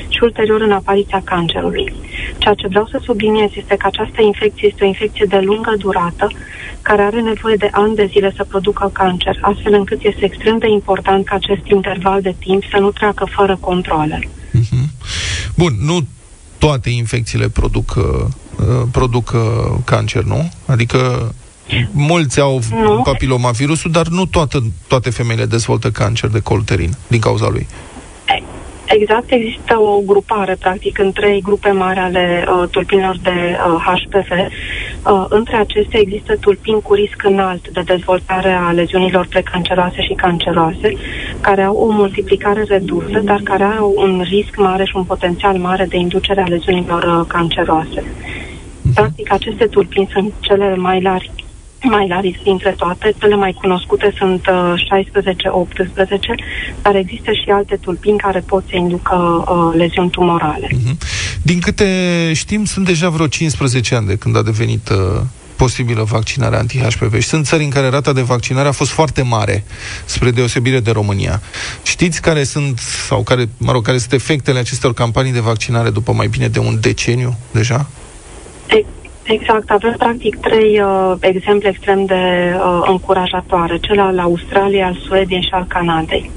[0.09, 1.93] și ulterior în apariția cancerului.
[2.39, 6.31] Ceea ce vreau să subliniez este că această infecție este o infecție de lungă durată,
[6.83, 10.69] care are nevoie de ani de zile să producă cancer, astfel încât este extrem de
[10.69, 14.29] important ca acest interval de timp să nu treacă fără controle.
[14.59, 14.87] Mm-hmm.
[15.57, 16.01] Bun, nu
[16.59, 18.31] toate infecțiile produc, uh, uh,
[18.91, 19.41] produc uh,
[19.85, 20.51] cancer, nu?
[20.67, 21.33] Adică
[21.93, 23.01] mulți au nu.
[23.05, 27.67] papilomavirusul, dar nu toate, toate femeile dezvoltă cancer de colterin din cauza lui.
[28.93, 34.31] Exact, există o grupare, practic, în trei grupe mari ale uh, tulpinilor de uh, HPV.
[34.31, 40.93] Uh, între acestea există tulpini cu risc înalt de dezvoltare a leziunilor precanceroase și canceroase,
[41.41, 45.85] care au o multiplicare redusă, dar care au un risc mare și un potențial mare
[45.85, 48.05] de inducere a leziunilor uh, canceroase.
[48.95, 51.31] Practic, aceste tulpini sunt cele mai largi
[51.83, 53.15] mai la risc dintre toate.
[53.19, 54.81] Cele mai cunoscute sunt uh, 16-18,
[56.83, 60.67] dar există și alte tulpini care pot să inducă uh, leziuni tumorale.
[60.67, 60.97] Uh-huh.
[61.43, 61.87] Din câte
[62.35, 65.21] știm, sunt deja vreo 15 ani de când a devenit uh,
[65.57, 69.65] posibilă vaccinarea anti-HPV și sunt țări în care rata de vaccinare a fost foarte mare,
[70.05, 71.43] spre deosebire de România.
[71.83, 76.13] Știți care sunt, sau care, mă rog, care sunt efectele acestor campanii de vaccinare după
[76.13, 77.89] mai bine de un deceniu deja?
[79.31, 85.43] Exact, avem practic trei uh, exemple extrem de uh, încurajatoare, cel al Australiei, al Suediei
[85.43, 86.31] și al Canadei.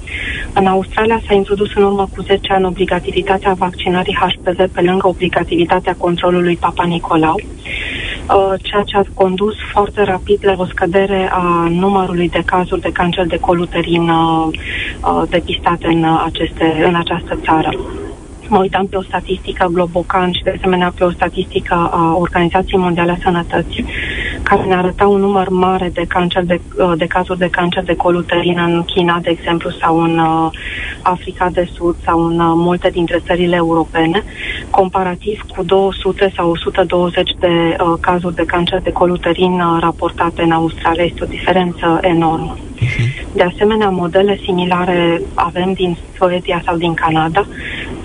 [0.54, 5.96] În Australia s-a introdus în urmă cu 10 ani obligativitatea vaccinării HPV pe lângă obligativitatea
[5.98, 12.30] controlului Papa Nicolau, uh, ceea ce a condus foarte rapid la o scădere a numărului
[12.30, 17.70] de cazuri de cancer de col uterin uh, uh, depistate în, aceste, în această țară
[18.54, 23.12] mă uitam pe o statistică Globocan și de asemenea pe o statistică a Organizației Mondiale
[23.12, 23.86] a Sănătății,
[24.44, 27.96] care ne arăta un număr mare de, cancer de, uh, de cazuri de cancer de
[27.96, 30.52] col uterin în China, de exemplu, sau în uh,
[31.02, 34.24] Africa de Sud sau în uh, multe dintre țările europene,
[34.70, 40.42] comparativ cu 200 sau 120 de uh, cazuri de cancer de col uterin uh, raportate
[40.42, 41.04] în Australia.
[41.04, 42.58] Este o diferență enormă.
[42.80, 43.36] Mhm.
[43.36, 47.46] De asemenea, modele similare avem din Suedia sau din Canada,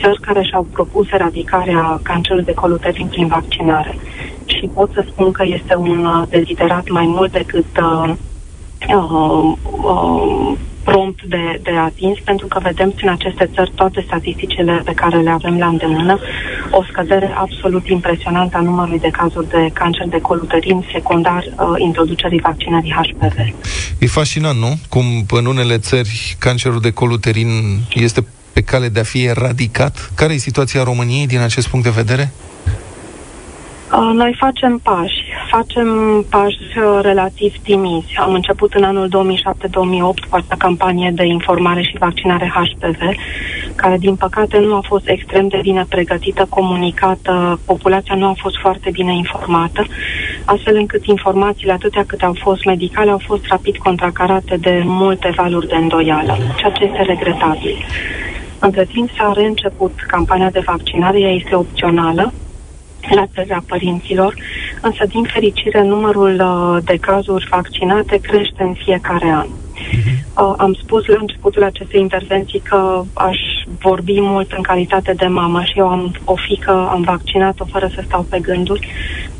[0.00, 3.98] țări care și-au propus eradicarea cancerului de col uterin prin vaccinare.
[4.46, 8.14] și pot să spun că este un uh, deziderat mai mult decât uh,
[8.88, 10.52] uh, uh,
[10.90, 15.30] prompt de, de atins, pentru că vedem în aceste țări toate statisticile pe care le
[15.30, 16.18] avem la îndemână,
[16.70, 22.40] o scădere absolut impresionantă a numărului de cazuri de cancer de coluterin secundar uh, introducerii
[22.40, 23.36] vaccinării HPV.
[23.98, 24.72] E fascinant, nu?
[24.88, 27.48] Cum în unele țări cancerul de coluterin
[27.94, 28.26] este
[28.58, 30.10] pe cale de a fi eradicat.
[30.14, 32.32] Care e situația României din acest punct de vedere?
[33.92, 35.88] Uh, noi facem pași, facem
[36.30, 38.16] pași uh, relativ timizi.
[38.16, 39.08] Am început în anul 2007-2008
[40.28, 43.00] cu această campanie de informare și vaccinare HPV,
[43.74, 48.56] care din păcate nu a fost extrem de bine pregătită, comunicată, populația nu a fost
[48.56, 49.86] foarte bine informată,
[50.44, 55.68] astfel încât informațiile, atâtea câte au fost medicale, au fost rapid contracarate de multe valuri
[55.68, 57.76] de îndoială, ceea ce este regretabil.
[58.60, 62.32] Între timp s-a reînceput campania de vaccinare, ea este opțională,
[63.10, 64.34] la cererea părinților,
[64.82, 69.46] însă, din fericire, numărul uh, de cazuri vaccinate crește în fiecare an.
[70.38, 73.38] Uh, am spus la începutul acestei intervenții că aș
[73.80, 78.02] vorbi mult în calitate de mamă și eu am o fică, am vaccinat-o fără să
[78.06, 78.88] stau pe gânduri,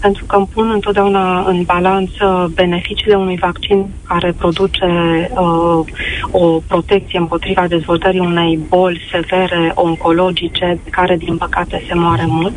[0.00, 4.86] pentru că îmi pun întotdeauna în balanță beneficiile unui vaccin care produce
[5.30, 5.84] uh,
[6.30, 12.54] o protecție împotriva dezvoltării unei boli severe oncologice, care din păcate se moare mult,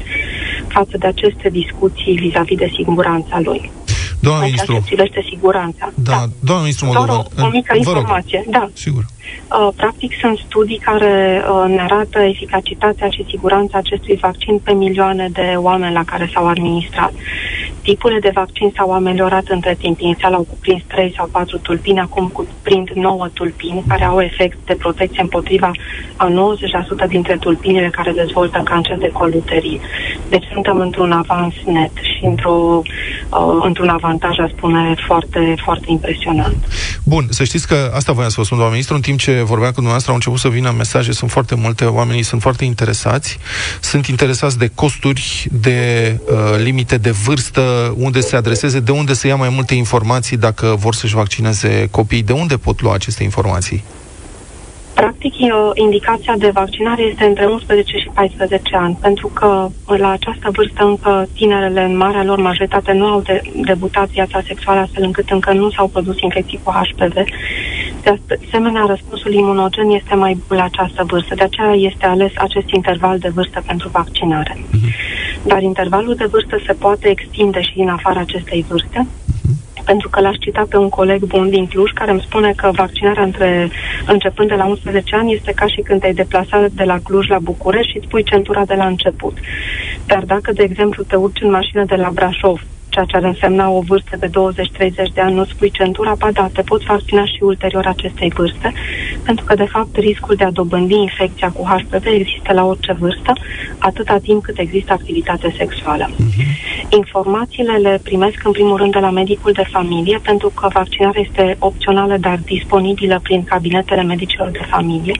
[0.68, 3.72] față de aceste discuții vis-a-vis de siguranța lui.
[4.22, 4.74] Doamna ministru.
[4.74, 5.92] Se privește siguranța.
[5.96, 6.26] Da, da.
[6.40, 7.08] doamna ministru Moldovan.
[7.36, 8.44] Doar o, o mică informație.
[8.50, 8.70] Da.
[8.74, 9.06] Sigur.
[9.06, 15.30] Uh, practic sunt studii care uh, ne arată eficacitatea și siguranța acestui vaccin pe milioane
[15.32, 17.14] de oameni la care s-au administrat.
[17.82, 20.00] Tipurile de vaccin s-au ameliorat între timp.
[20.00, 24.74] Inițial au cuprins 3 sau 4 tulpini, acum cuprind 9 tulpini, care au efect de
[24.74, 25.72] protecție împotriva
[26.16, 26.32] a
[27.06, 29.82] 90% dintre tulpinile care dezvoltă cancer de col uterin.
[30.30, 32.82] Deci suntem într-un avans net și într-o,
[33.30, 36.58] uh, într-un avantaj, a spune, foarte, foarte impresionant.
[37.04, 39.70] Bun, să știți că asta voiam să vă spun, doamna ministru, în timp ce vorbeam
[39.70, 43.38] cu dumneavoastră, au început să vină mesaje, sunt foarte multe, oamenii sunt foarte interesați,
[43.80, 45.80] sunt interesați de costuri, de
[46.26, 50.76] uh, limite de vârstă, unde se adreseze, de unde să ia mai multe informații dacă
[50.80, 53.84] vor să-și vaccineze copiii, de unde pot lua aceste informații?
[54.94, 55.34] Practic,
[55.74, 61.28] indicația de vaccinare este între 11 și 14 ani, pentru că la această vârstă încă
[61.34, 65.72] tinerele, în marea lor majoritate, nu au de, debutat viața sexuală astfel încât încă nu
[65.72, 67.16] s-au produs infecții cu HPV.
[68.04, 72.70] De asemenea, răspunsul imunogen este mai bun la această vârstă, de aceea este ales acest
[72.70, 74.58] interval de vârstă pentru vaccinare.
[74.72, 74.90] Mhm.
[75.44, 79.08] Dar intervalul de vârstă se poate extinde și în afara acestei vârste,
[79.86, 83.24] pentru că l-aș cita pe un coleg bun din Cluj care îmi spune că vaccinarea
[83.24, 83.72] între,
[84.08, 87.40] începând de la 11 ani este ca și când te-ai deplasat de la Cluj la
[87.40, 89.38] București și îți pui centura de la început.
[90.06, 92.62] Dar dacă, de exemplu, te urci în mașină de la Brașov
[92.92, 94.32] ceea ce ar însemna o vârstă de 20-30
[95.14, 98.74] de ani, nu spui centura, ba da, te poți vaccina și ulterior acestei vârste,
[99.26, 103.34] pentru că, de fapt, riscul de a dobândi infecția cu HPV există la orice vârstă,
[103.78, 106.10] atâta timp cât există activitate sexuală.
[106.10, 106.96] Uh-huh.
[106.98, 111.56] Informațiile le primesc, în primul rând, de la medicul de familie, pentru că vaccinarea este
[111.60, 115.16] opțională, dar disponibilă prin cabinetele medicilor de familie,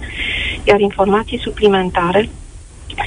[0.64, 2.30] iar informații suplimentare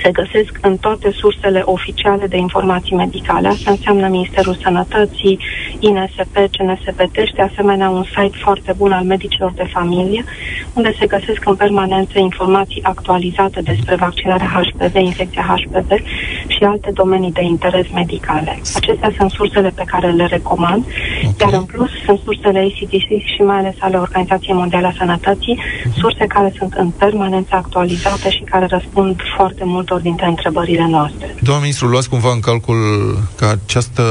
[0.03, 3.49] se găsesc în toate sursele oficiale de informații medicale.
[3.49, 5.39] Asta înseamnă Ministerul Sănătății,
[5.79, 10.25] INSP, CNSPT și de asemenea un site foarte bun al medicilor de familie,
[10.75, 15.91] unde se găsesc în permanență informații actualizate despre vaccinarea HPV, infecția HPV
[16.47, 18.59] și alte domenii de interes medicale.
[18.75, 21.35] Acestea sunt sursele pe care le recomand, okay.
[21.41, 25.61] iar în plus sunt sursele ACDC și mai ales ale Organizației Mondiale a Sănătății,
[25.97, 31.35] surse care sunt în permanență actualizate și care răspund foarte mult multor dintre întrebările noastre.
[31.41, 32.79] Doamna ministru, luați cumva în calcul
[33.37, 34.03] ca această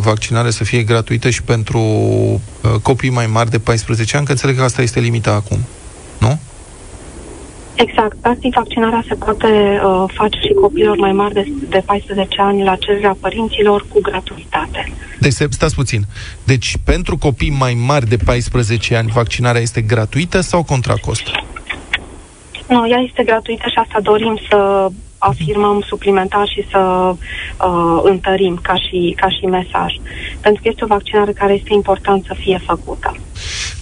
[0.00, 4.56] vaccinare să fie gratuită și pentru uh, copii mai mari de 14 ani, că înțeleg
[4.56, 5.58] că asta este limita acum,
[6.18, 6.38] nu?
[7.74, 8.16] Exact.
[8.20, 12.76] Practic, vaccinarea se poate uh, face și copiilor mai mari de, de 14 ani la
[12.76, 14.92] cererea părinților cu gratuitate.
[15.20, 16.02] Deci, stați puțin.
[16.44, 21.22] Deci, pentru copii mai mari de 14 ani, vaccinarea este gratuită sau contra cost?
[22.68, 24.88] Nu, ea este gratuită și asta dorim să
[25.30, 29.92] afirmăm suplimentar și să uh, întărim ca și, ca și mesaj.
[30.40, 33.16] Pentru că este o vaccinare care este important să fie făcută.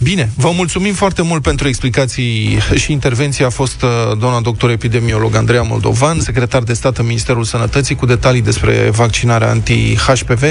[0.03, 3.47] Bine, vă mulțumim foarte mult pentru explicații și intervenția.
[3.47, 8.07] A fost uh, doamna doctor epidemiolog Andreea Moldovan, secretar de stat în Ministerul Sănătății, cu
[8.07, 10.43] detalii despre vaccinarea anti-HPV.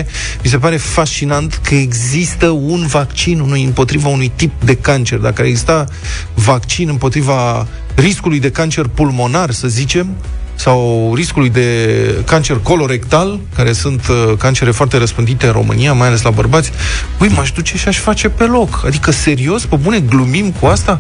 [0.44, 5.18] Mi se pare fascinant că există un vaccin unui, împotriva unui tip de cancer.
[5.20, 5.86] Dacă exista
[6.34, 10.16] vaccin împotriva riscului de cancer pulmonar, să zicem,
[10.60, 11.90] sau riscului de
[12.26, 16.72] cancer colorectal, care sunt uh, cancere foarte răspândite în România, mai ales la bărbați,
[17.20, 18.84] ui, m-aș duce și aș face pe loc.
[18.86, 21.00] Adică, serios, pe bune, glumim cu asta?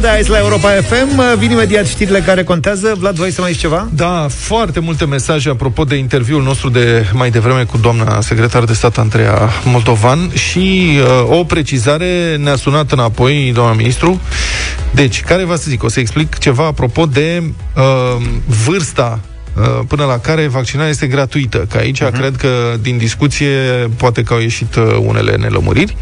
[0.00, 1.38] Paradise la Europa FM.
[1.38, 2.94] Vin imediat știrile care contează.
[2.98, 3.88] Vlad, voi să mai zici ceva?
[3.94, 8.72] Da, foarte multe mesaje apropo de interviul nostru de mai devreme cu doamna secretar de
[8.72, 14.20] stat Andreea Moldovan și uh, o precizare ne-a sunat înapoi doamna ministru.
[14.90, 15.82] Deci, care va să zic?
[15.82, 17.42] O să explic ceva apropo de
[17.76, 18.22] uh,
[18.64, 19.29] vârsta Uh,
[19.88, 21.66] până la care vaccinarea este gratuită.
[21.70, 22.12] Că aici uh-huh.
[22.12, 23.48] cred că din discuție
[23.96, 25.96] poate că au ieșit uh, unele nelămuriri.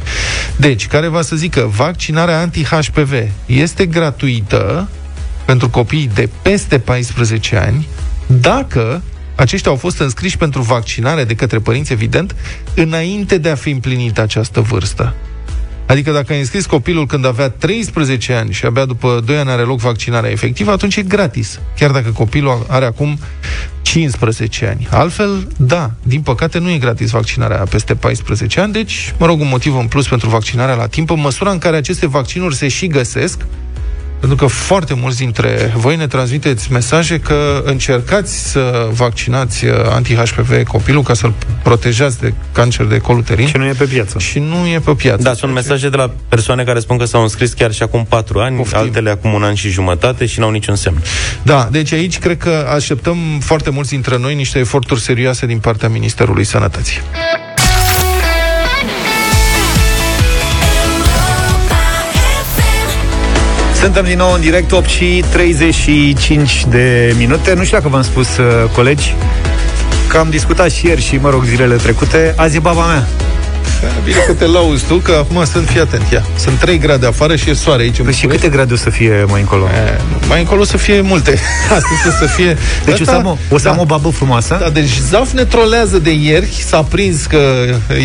[0.56, 3.12] Deci, care va să zică, vaccinarea anti-HPV
[3.46, 4.88] este gratuită
[5.44, 7.88] pentru copii de peste 14 ani
[8.26, 9.02] dacă
[9.34, 12.34] aceștia au fost înscriși pentru vaccinare de către părinți, evident,
[12.74, 15.14] înainte de a fi împlinit această vârstă.
[15.88, 19.62] Adică dacă ai înscris copilul când avea 13 ani și abia după 2 ani are
[19.62, 21.60] loc vaccinarea efectivă, atunci e gratis.
[21.76, 23.18] Chiar dacă copilul are acum
[23.82, 24.88] 15 ani.
[24.90, 29.48] Altfel, da, din păcate nu e gratis vaccinarea peste 14 ani, deci, mă rog, un
[29.48, 32.86] motiv în plus pentru vaccinarea la timp, în măsura în care aceste vaccinuri se și
[32.86, 33.46] găsesc,
[34.20, 40.62] pentru că foarte mulți dintre voi ne transmiteți mesaje că încercați să vaccinați uh, anti-HPV
[40.62, 43.46] copilul ca să-l protejați de cancer de col uterin.
[43.46, 44.18] Și nu e pe piață.
[44.18, 45.22] Și nu e pe piață.
[45.22, 48.38] Da, sunt mesaje de la persoane care spun că s-au înscris chiar și acum patru
[48.40, 48.78] ani, Poftim.
[48.78, 51.02] altele acum un an și jumătate și n-au niciun semn.
[51.42, 55.88] Da, deci aici cred că așteptăm foarte mulți dintre noi niște eforturi serioase din partea
[55.88, 57.00] Ministerului Sănătății.
[63.80, 67.54] Suntem din nou în direct, 8 și 35 de minute.
[67.54, 69.14] Nu știu dacă v-am spus, uh, colegi,
[70.08, 72.34] că am discutat și ieri și, mă rog, zilele trecute.
[72.36, 73.27] Azi e baba mea.
[74.04, 76.24] Bine că te lauzi tu, că acum sunt, fii atent, ia.
[76.36, 78.02] Sunt 3 grade afară și e soare aici.
[78.02, 79.64] Păi și câte grade o să fie mai încolo?
[79.64, 81.38] E, mai încolo o să fie multe.
[81.78, 82.56] Astăzi o să fie...
[82.84, 83.70] Deci Asta, o să am o, o, să da.
[83.70, 84.56] am o babă frumoasă?
[84.60, 87.38] Da, deci Zaf ne trolează de ieri, s-a prins că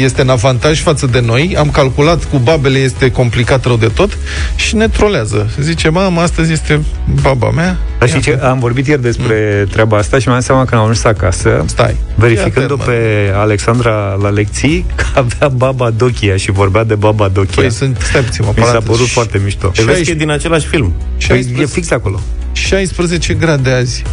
[0.02, 4.18] este în avantaj față de noi, am calculat cu babele este complicat rău de tot
[4.56, 5.50] și ne trolează.
[5.60, 6.82] Zice, mamă, astăzi este
[7.22, 7.78] baba mea.
[8.00, 9.68] Dar și ce, am vorbit ieri despre mm.
[9.68, 11.96] treaba asta și mi-am seama că am ajuns acasă, Stai.
[12.16, 17.62] verificând-o pe Alexandra la lecții, că avea baba Dochia și vorbea de baba Dochia.
[17.62, 19.68] Păi sunt, stai puțin, Mi s-a părut foarte mișto.
[19.68, 20.94] Te vezi că e din același film.
[21.18, 22.20] 16, păi e fix acolo.
[22.52, 24.04] 16 grade azi.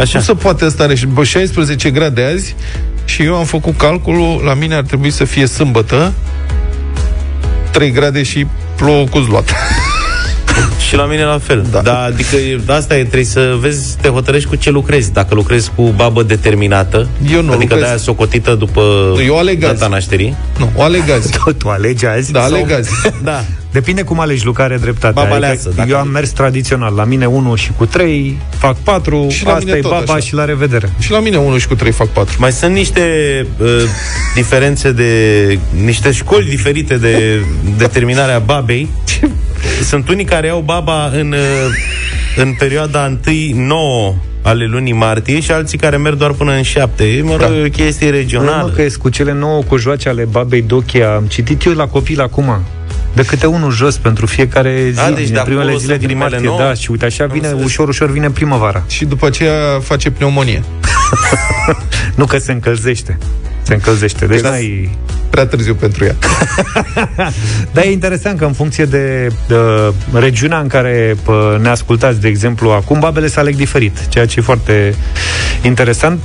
[0.00, 0.18] Așa.
[0.18, 2.54] Nu se poate asta are 16 grade azi
[3.04, 6.12] și eu am făcut calculul, la mine ar trebui să fie sâmbătă,
[7.70, 9.50] 3 grade și plouă cu zloat.
[10.88, 11.66] Și la mine la fel.
[11.70, 11.80] Da.
[11.80, 15.12] da adică asta e, trebuie să vezi, te hotărăști cu ce lucrezi.
[15.12, 18.82] Dacă lucrezi cu babă determinată, eu nu adică de-aia socotită după
[19.24, 20.36] eu aleg data nașterii.
[20.58, 21.30] Nu, o aleg azi.
[21.44, 22.32] tu, tu alegi azi?
[22.32, 22.90] Da, aleg azi.
[23.22, 23.44] da.
[23.74, 25.12] Depinde cum alegi lucrare dreptate.
[25.14, 26.94] Baba adică aleasă, eu am mers tradițional.
[26.94, 30.18] La mine 1 și cu 3 fac 4, și asta e baba așa.
[30.18, 30.92] și la revedere.
[30.98, 32.34] Și la mine 1 și cu 3 fac 4.
[32.38, 33.00] Mai sunt niște
[33.58, 33.68] uh,
[34.34, 35.58] diferențe de...
[35.84, 37.42] niște școli diferite de
[37.76, 38.88] determinarea babei.
[39.82, 41.38] Sunt unii care au baba în, uh,
[42.36, 47.20] în perioada 1-9 ale lunii martie și alții care merg doar până în șapte.
[47.22, 47.64] Mă rog, da.
[47.64, 48.72] o chestie regională.
[48.76, 51.14] Nu, că cu cele nouă cojoace ale babei Dochia.
[51.14, 52.64] Am citit eu la copil acum
[53.14, 56.58] de câte unul jos pentru fiecare zi, A, deci de primele zile din martie, nouă?
[56.58, 58.84] da, și uite, așa vine, ușor, ușor vine primăvara.
[58.88, 60.62] Și după aceea face pneumonie.
[62.18, 63.18] nu că se încălzește.
[63.64, 64.98] Se încălzește, deci n-ai...
[65.30, 66.16] Prea târziu pentru ea.
[67.74, 69.56] Dar e interesant că în funcție de, de
[70.12, 74.38] regiunea în care pă, ne ascultați, de exemplu, acum, babele se aleg diferit, ceea ce
[74.38, 74.94] e foarte
[75.62, 76.20] interesant.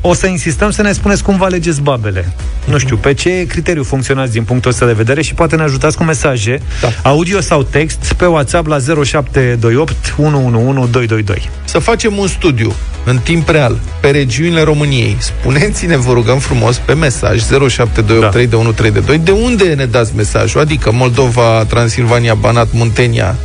[0.00, 2.32] O să insistăm să ne spuneți cum vă alegeți babele.
[2.64, 5.96] Nu știu, pe ce criteriu funcționați din punctul ăsta de vedere și poate ne ajutați
[5.96, 6.92] cu mesaje, da.
[7.02, 11.50] audio sau text, pe WhatsApp la 0728 111222.
[11.64, 12.74] Să facem un studiu
[13.04, 15.16] în timp real pe regiunile României.
[15.18, 19.16] Spuneți-ne, vă rugăm frumos, pe mesaj 0728 da.
[19.16, 20.60] de unde ne dați mesajul?
[20.60, 23.36] Adică Moldova, Transilvania, Banat, Muntenia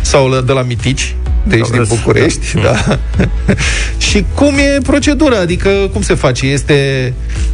[0.00, 2.74] sau de la Mitici, de aici din București, da.
[2.86, 2.98] da.
[4.08, 5.38] și cum e procedura?
[5.38, 6.46] Adică cum se face?
[6.46, 7.12] Este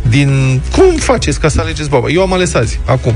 [0.09, 0.61] din...
[0.73, 2.09] Cum faceți ca să alegeți baba?
[2.09, 3.15] Eu am ales azi, acum.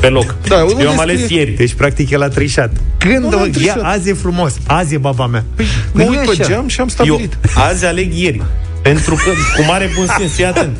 [0.00, 0.36] Pe loc.
[0.48, 1.50] Da, eu am ales ieri.
[1.50, 2.72] Deci, practic, el a trișat.
[2.98, 3.38] Când o...
[3.64, 4.54] Ia, azi e frumos.
[4.66, 5.44] Azi e baba mea.
[5.54, 7.38] Păi, mă uit pe geam și am stabilit.
[7.56, 8.42] Eu azi aleg ieri.
[8.88, 10.76] Pentru că, cu mare bun simț, fii atent.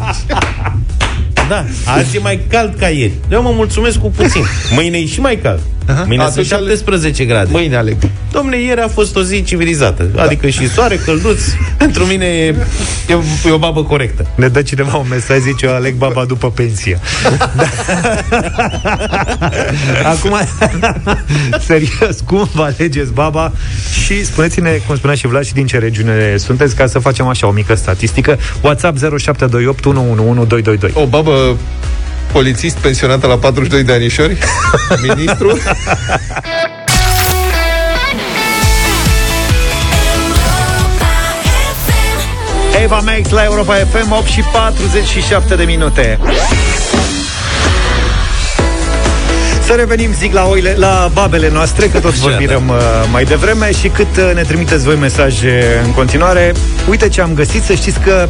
[1.49, 3.13] Da, azi e mai cald ca ieri.
[3.31, 4.45] Eu mă mulțumesc cu puțin.
[4.71, 5.61] Mâine e și mai cald.
[5.89, 6.05] Aha.
[6.07, 7.49] Mâine Atunci sunt 17 grade.
[7.51, 7.97] Mâine aleg.
[8.33, 10.03] Domne, ieri a fost o zi civilizată.
[10.03, 10.23] Da.
[10.23, 11.41] Adică și soare, călduț.
[11.77, 12.47] Pentru mine e,
[13.09, 13.17] e,
[13.47, 14.27] e o babă corectă.
[14.35, 17.01] Ne dă cineva un mesaj, zice, eu aleg baba după pensie.
[20.03, 20.09] Da.
[20.09, 20.39] Acum,
[21.67, 23.53] serios, cum vă alegeți baba?
[24.05, 27.47] Și spuneți-ne, cum spunea și Vlad, și din ce regiune sunteți, ca să facem așa
[27.47, 28.39] o mică statistică.
[28.61, 31.03] WhatsApp 0728 111222.
[31.03, 31.57] O babă
[32.33, 34.39] polițist pensionată la 42 de anișori,
[35.09, 35.59] ministru.
[42.83, 46.19] Eva Max la Europa FM 8 și 47 de minute.
[49.69, 52.57] Să revenim, zic, la, oile, la babele noastre, că tot vorbim da.
[52.57, 52.81] uh,
[53.13, 56.53] mai devreme și cât uh, ne trimiteți voi mesaje în continuare.
[56.89, 58.29] Uite ce am găsit, să știți că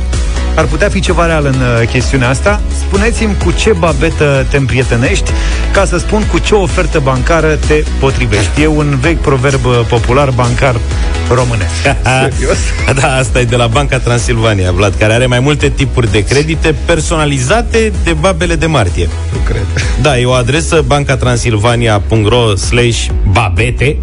[0.55, 2.61] ar putea fi ceva real în uh, chestiunea asta.
[2.78, 5.30] Spuneți-mi cu ce babetă te împrietenești,
[5.72, 8.62] ca să spun cu ce ofertă bancară te potrivești.
[8.62, 10.76] E un vechi proverb uh, popular bancar
[11.30, 11.70] românesc.
[12.30, 12.59] Serios?
[13.01, 16.74] Da, asta e de la Banca Transilvania, Vlad, care are mai multe tipuri de credite
[16.84, 19.09] personalizate de babele de martie.
[19.32, 19.66] Nu cred.
[20.03, 20.84] Da, e o adresă
[21.29, 23.97] bancatransilvania.ro slash babete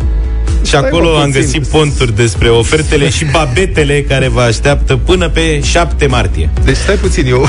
[0.65, 1.41] și acolo mă, am puțin.
[1.41, 6.49] găsit ponturi despre ofertele și babetele care vă așteaptă până pe 7 martie.
[6.63, 7.47] Deci stai puțin, eu...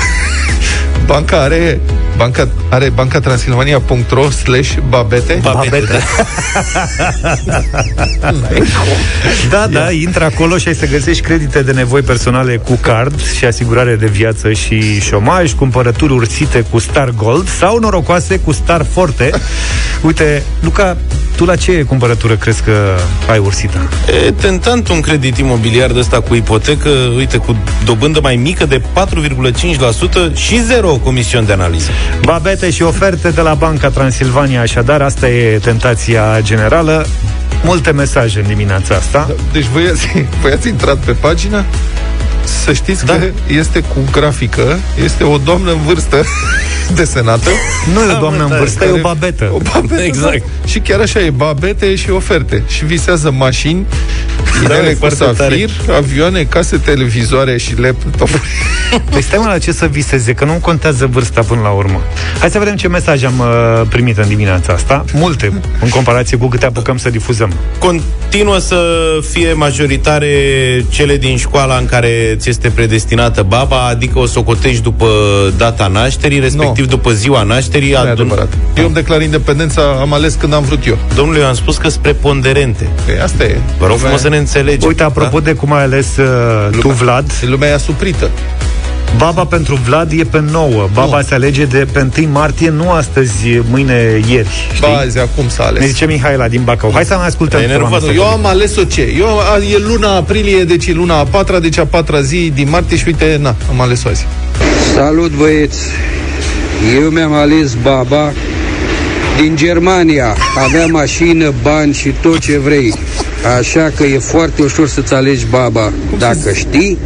[1.07, 1.81] Banca are...
[2.17, 5.39] Banca, are bancatransilvania.ro slash babete.
[5.43, 5.99] Babete.
[9.51, 13.45] da, da, intră acolo și ai să găsești credite de nevoi personale cu card și
[13.45, 19.31] asigurare de viață și șomaj, cumpărături ursite cu Star Gold sau norocoase cu Star Forte.
[20.03, 20.97] Uite, Luca,
[21.37, 22.97] tu la ce cumpărătură crezi că
[23.31, 23.89] ai ursita?
[24.27, 28.81] E tentant un credit imobiliar de ăsta cu ipotecă, uite, cu dobândă mai mică de
[28.81, 31.91] 4,5% și zero comision de analiză.
[32.23, 37.07] Babete și oferte de la Banca Transilvania, așadar, asta e tentația generală.
[37.65, 39.31] Multe mesaje în dimineața asta.
[39.53, 40.09] Deci voi ați,
[40.43, 41.65] voi ați intrat pe pagină
[42.65, 43.13] să știți da.
[43.13, 46.25] că este cu grafică, este o doamnă în vârstă
[46.95, 47.51] desenată.
[47.95, 49.51] Nu e o doamnă în da, vârstă, e o care- babetă.
[49.53, 50.39] O babetă, Exact.
[50.39, 50.67] Da.
[50.67, 52.63] Și chiar așa e, babete și oferte.
[52.69, 53.87] Și visează mașini,
[54.65, 58.41] inele e cu foarte safir, avioane, case, televizoare și laptopuri.
[59.15, 62.03] Deci stai mă la ce să viseze, că nu contează vârsta până la urmă.
[62.39, 65.05] Hai să vedem ce mesaj am uh, primit în dimineața asta.
[65.13, 65.53] Multe,
[65.83, 67.53] în comparație cu câte apucăm să difuzăm.
[67.79, 68.79] Continuă să
[69.31, 70.31] fie majoritare
[70.89, 75.07] cele din școala în care ți este predestinată baba, adică o socotești după
[75.57, 76.91] data nașterii, respectiv Nu.
[76.91, 77.91] după ziua nașterii.
[77.91, 78.53] Nu e adun- adevărat.
[78.77, 80.99] Eu îmi declar independența, am ales când am vrut eu.
[81.15, 82.89] Domnule, eu am spus că sunt preponderente.
[83.05, 83.57] Păi asta e.
[83.79, 84.89] Vă rog frumos să ne înțelegem.
[84.89, 88.31] Uite, apropo de cum ai ales uh, tu, Vlad, Lumea e asuprită.
[89.17, 90.89] baba pentru Vlad e pe 9.
[90.93, 91.23] Baba Nu.
[91.23, 93.33] se alege de pe 1 martie, nu astăzi,
[93.71, 94.49] mâine, ieri.
[94.75, 94.81] Știi?
[94.81, 95.81] Ba, azi, acum s-a ales.
[95.81, 96.91] Ne zice Mihaela din Bacău.
[96.95, 97.59] Hai să mai ascultăm.
[97.59, 98.01] E câteva enervat.
[98.03, 98.19] mesaje.
[98.19, 99.15] Eu am ales-o ce?
[99.19, 102.69] Eu, a, e luna aprilie, deci e luna a patra, deci a patra zi din
[102.71, 104.27] martie și uite, na, am ales-o azi.
[104.95, 105.79] Salut băieți!
[107.03, 108.33] Eu mi-am ales baba
[109.41, 110.37] din Germania.
[110.65, 112.95] Avea mașină, bani și tot ce vrei.
[113.59, 115.93] Așa că e foarte ușor să-ți alegi baba.
[116.19, 116.99] Dacă știi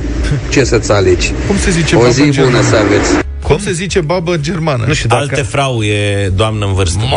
[0.51, 1.33] ce să-ți alegi.
[1.47, 2.69] Cum se zice O babă zi în bună germană?
[2.69, 3.11] să aveți.
[3.43, 4.85] Cum se zice babă germană?
[4.87, 5.21] Nu știu dacă...
[5.23, 7.01] Alte frau e doamnă în vârstă.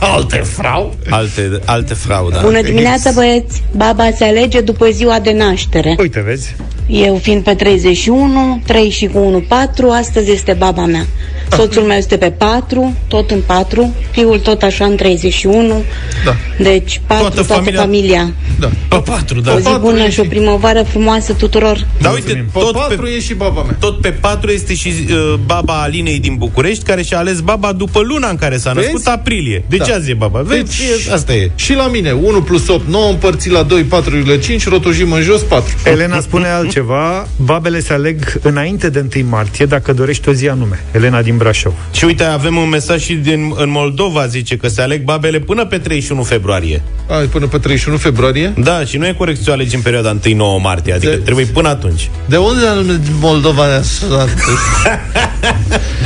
[0.00, 0.96] Alte frau?
[1.10, 2.40] Alte, alte frau, da.
[2.40, 3.62] Bună dimineața, băieți!
[3.76, 5.94] Baba se alege după ziua de naștere.
[5.98, 6.56] Uite, vezi?
[6.86, 11.06] Eu fiind pe 31, 3 și cu 1, 4, astăzi este baba mea.
[11.50, 15.82] Soțul meu este pe 4, tot în 4, fiul tot așa în 31,
[16.24, 16.34] Da.
[16.58, 18.32] deci 4, Toată toată, familia- familia.
[18.60, 18.70] Da.
[18.88, 19.52] Pe patru, da.
[19.54, 21.86] O zi patru bună e și o și- primăvară frumoasă tuturor.
[22.00, 23.76] Da, uite, Pe tot patru pe, e și baba mea.
[23.80, 28.00] tot pe patru este și uh, baba Alinei din București, care și-a ales baba după
[28.00, 28.86] luna în care s-a Vezi?
[28.92, 29.64] născut, aprilie.
[29.68, 29.94] Deci Da.
[29.94, 30.40] azi e baba.
[30.40, 30.62] Vezi?
[30.62, 30.78] Deci-
[31.08, 31.50] E- asta e.
[31.54, 35.74] Și la mine, 1 plus 8, 9 împărțit la 2, 4,5, rotojim în jos, 4.
[35.84, 37.28] Elena spune altceva.
[37.36, 40.84] Babele se aleg înainte de 1 martie, dacă dorești o zi anume.
[40.92, 41.72] Elena din Brașov.
[41.92, 45.64] Și uite, avem un mesaj și din, în Moldova, zice că se aleg babele până
[45.66, 46.82] pe 31 februarie.
[47.08, 48.52] Ai, până pe 31 februarie?
[48.56, 50.22] Da, și nu e corect să o alegi în perioada 1-9
[50.62, 52.10] martie, adică De- trebuie până atunci.
[52.26, 54.28] De unde în Moldova ne-a sunat?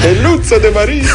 [0.02, 1.02] De Luță de Marie.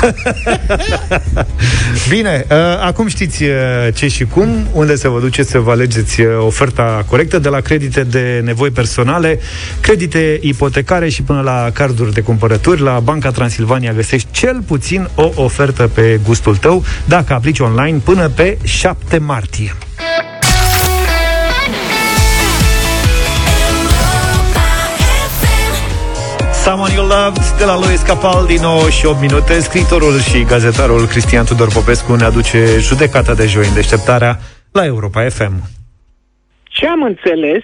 [2.09, 3.49] Bine, uh, acum știți uh,
[3.93, 7.59] ce și cum, unde să vă duceți să vă alegeți uh, oferta corectă de la
[7.59, 9.39] credite de nevoi personale,
[9.79, 12.81] credite ipotecare și până la carduri de cumpărături.
[12.81, 18.29] La Banca Transilvania găsești cel puțin o ofertă pe gustul tău dacă aplici online până
[18.29, 19.71] pe 7 martie.
[26.63, 31.45] Someone You Loved de la Louis Capaldi 9 și 8 minute Scriitorul și gazetarul Cristian
[31.45, 34.37] Tudor Popescu ne aduce judecata de joi în deșteptarea
[34.71, 35.53] la Europa FM.
[36.63, 37.63] Ce am înțeles,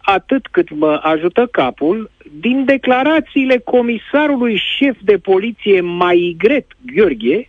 [0.00, 7.48] atât cât mă ajută capul, din declarațiile comisarului șef de poliție Maigret Gheorghe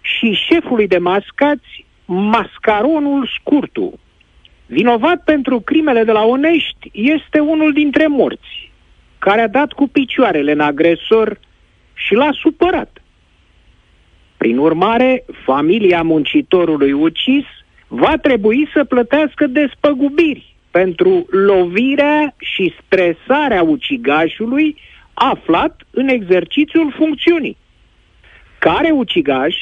[0.00, 3.98] și șefului de mascați Mascaronul Scurtu.
[4.66, 8.72] Vinovat pentru crimele de la Onești este unul dintre morți
[9.18, 11.38] care a dat cu picioarele în agresor
[11.94, 13.02] și l-a supărat.
[14.36, 17.44] Prin urmare, familia muncitorului ucis
[17.88, 24.76] va trebui să plătească despăgubiri pentru lovirea și stresarea ucigașului
[25.14, 27.56] aflat în exercițiul funcțiunii.
[28.58, 29.54] Care ucigaș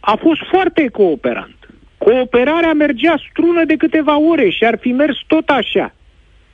[0.00, 1.56] a fost foarte cooperant.
[1.98, 5.94] Cooperarea mergea strună de câteva ore și ar fi mers tot așa,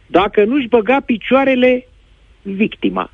[0.07, 1.87] dacă nu-și băga picioarele
[2.43, 3.11] victima.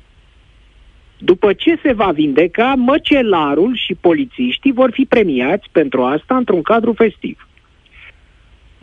[1.17, 6.93] După ce se va vindeca, măcelarul și polițiștii vor fi premiați pentru asta într-un cadru
[6.93, 7.47] festiv.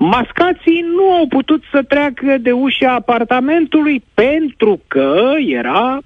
[0.05, 5.99] Mascații nu au putut să treacă de ușa apartamentului pentru că era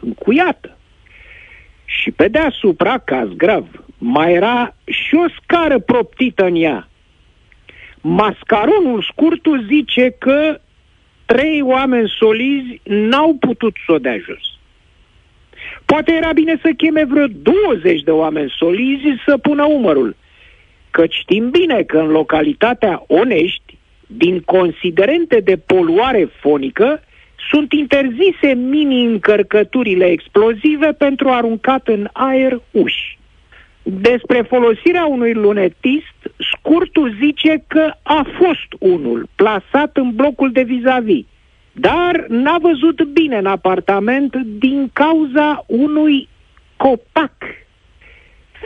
[0.00, 0.76] încuiată.
[1.84, 3.66] Și pe deasupra, caz grav,
[3.98, 6.88] mai era și o scară proptită în ea.
[8.00, 10.60] Mascaronul scurtul zice că
[11.24, 14.58] trei oameni solizi n-au putut să o dea jos.
[15.84, 20.16] Poate era bine să cheme vreo 20 de oameni solizi să pună umărul,
[20.96, 27.02] că știm bine că în localitatea Onești, din considerente de poluare fonică,
[27.50, 33.18] sunt interzise mini-încărcăturile explozive pentru aruncat în aer uși.
[33.82, 36.16] Despre folosirea unui lunetist,
[36.52, 41.24] scurtul zice că a fost unul plasat în blocul de vis-a-vis,
[41.72, 46.28] dar n-a văzut bine în apartament din cauza unui
[46.76, 47.65] copac.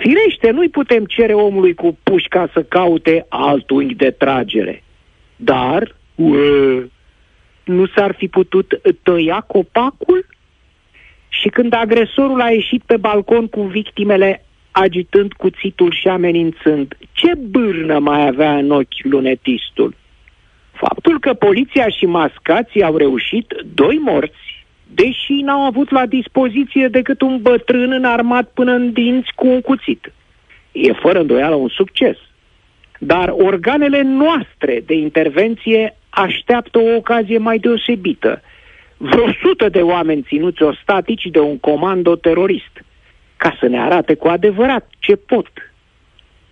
[0.00, 4.82] Firește, nu-i putem cere omului cu pușca să caute alt unghi de tragere.
[5.36, 6.90] Dar, ue,
[7.64, 10.26] nu s-ar fi putut tăia copacul?
[11.28, 16.96] Și când agresorul a ieșit pe balcon cu victimele, agitând cuțitul și amenințând.
[17.12, 19.94] Ce bârnă mai avea în ochi lunetistul?
[20.72, 24.59] Faptul că poliția și mascații au reușit, doi morți,
[24.94, 30.12] deși n-au avut la dispoziție decât un bătrân înarmat până în dinți cu un cuțit.
[30.72, 32.16] E fără îndoială un succes.
[32.98, 38.42] Dar organele noastre de intervenție așteaptă o ocazie mai deosebită.
[38.96, 42.72] Vreo sută de oameni ținuți ostatici de un comando terorist–
[43.42, 45.48] ca să ne arate cu adevărat ce pot.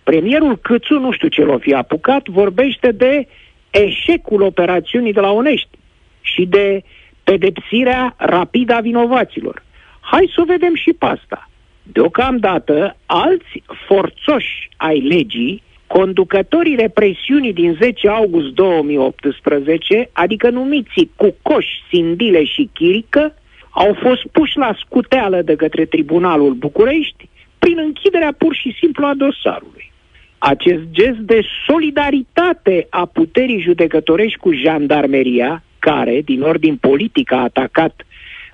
[0.02, 3.26] Premierul Câțu, nu știu ce l-o fi apucat, vorbește de
[3.70, 5.78] eșecul operațiunii de la Onești
[6.20, 6.82] și de
[7.30, 9.62] pedepsirea rapidă a vinovaților.
[10.00, 11.50] Hai să o vedem și pe asta.
[11.82, 22.44] Deocamdată, alți forțoși ai legii, conducătorii represiunii din 10 august 2018, adică numiții Cucoș, Sindile
[22.44, 23.34] și Chirică,
[23.70, 29.14] au fost puși la scuteală de către Tribunalul București prin închiderea pur și simplu a
[29.14, 29.92] dosarului.
[30.38, 37.94] Acest gest de solidaritate a puterii judecătorești cu jandarmeria, care, din ordin politic, a atacat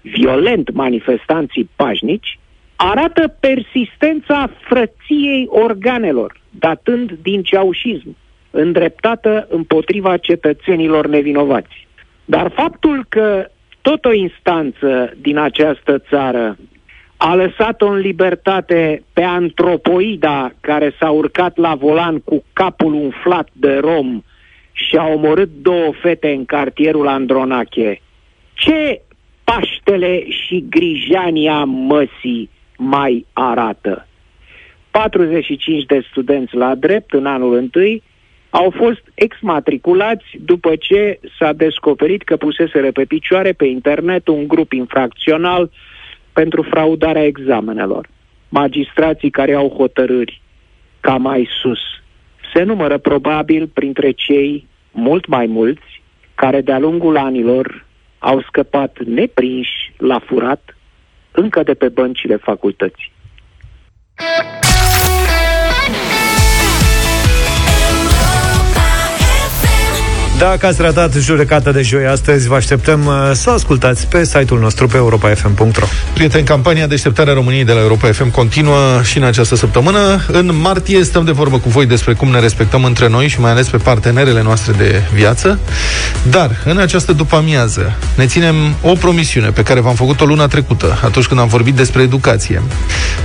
[0.00, 2.38] violent manifestanții pașnici,
[2.76, 8.16] arată persistența frăției organelor, datând din ceaușism,
[8.50, 11.86] îndreptată împotriva cetățenilor nevinovați.
[12.24, 13.46] Dar faptul că
[13.80, 16.56] tot o instanță din această țară
[17.16, 23.76] a lăsat-o în libertate pe antropoida care s-a urcat la volan cu capul umflat de
[23.76, 24.22] rom
[24.74, 28.00] și a omorât două fete în cartierul Andronache.
[28.54, 29.00] Ce
[29.44, 34.06] Paștele și Grijania măsii mai arată?
[34.90, 38.02] 45 de studenți la drept în anul întâi,
[38.50, 44.72] au fost exmatriculați după ce s-a descoperit că puseseră pe picioare pe internet un grup
[44.72, 45.70] infracțional
[46.32, 48.08] pentru fraudarea examenelor.
[48.48, 50.40] Magistrații care au hotărâri
[51.00, 51.80] ca mai sus
[52.54, 56.02] se numără probabil printre cei mult mai mulți
[56.34, 57.86] care de-a lungul anilor
[58.18, 60.76] au scăpat neprinși la furat
[61.30, 63.12] încă de pe băncile facultății.
[70.38, 74.60] Dacă ați ratat judecata de joi astăzi, vă așteptăm uh, să o ascultați pe site-ul
[74.60, 79.56] nostru pe europa.fm.ro Prieteni, campania Deșteptarea României de la Europa FM continuă și în această
[79.56, 80.24] săptămână.
[80.26, 83.50] În martie stăm de vorbă cu voi despre cum ne respectăm între noi și mai
[83.50, 85.58] ales pe partenerele noastre de viață.
[86.30, 91.26] Dar, în această după-amiază, ne ținem o promisiune pe care v-am făcut-o luna trecută, atunci
[91.26, 92.62] când am vorbit despre educație.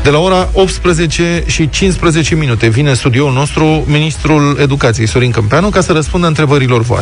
[0.03, 5.69] De la ora 18 și 15 minute vine în studioul nostru ministrul educației, Sorin Câmpeanu,
[5.69, 6.97] ca să răspundă întrebărilor voastre.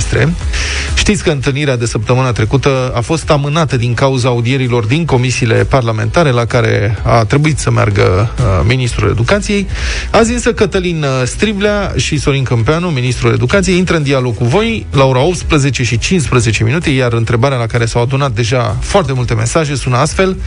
[0.95, 6.31] Știți că întâlnirea de săptămâna trecută a fost amânată din cauza audierilor din comisiile parlamentare
[6.31, 9.67] la care a trebuit să meargă uh, ministrul educației.
[10.11, 14.85] Azi însă Cătălin uh, Striblea și Sorin Câmpeanu, ministrul educației, intră în dialog cu voi
[14.91, 19.33] la ora 18 și 15 minute, iar întrebarea la care s-au adunat deja foarte multe
[19.33, 20.37] mesaje sună astfel.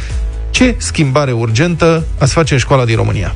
[0.50, 3.34] Ce schimbare urgentă ați face în școala din România?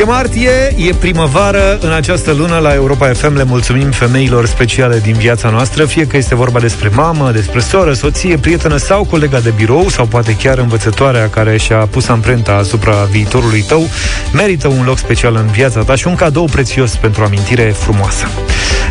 [0.00, 5.12] E martie, e primăvară, în această lună la Europa FM le mulțumim femeilor speciale din
[5.12, 9.52] viața noastră, fie că este vorba despre mamă, despre soră, soție, prietenă sau colega de
[9.56, 13.88] birou sau poate chiar învățătoarea care și-a pus amprenta asupra viitorului tău,
[14.32, 18.26] merită un loc special în viața ta și un cadou prețios pentru o amintire frumoasă.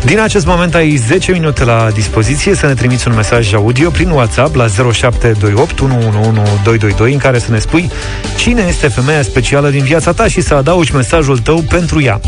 [0.06, 4.10] Din acest moment ai 10 minute la dispoziție să ne trimiți un mesaj audio prin
[4.10, 7.92] WhatsApp la 0728 111222 în care să ne spui
[8.38, 12.20] cine este femeia specială din viața ta și să adaugi mesajul tău pentru ea.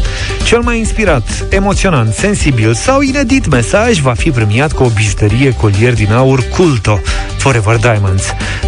[0.44, 5.94] Cel mai inspirat, emoționant, sensibil sau inedit mesaj va fi premiat cu o bijuterie colier
[5.94, 7.00] din aur Culto,
[7.38, 8.24] Forever Diamonds,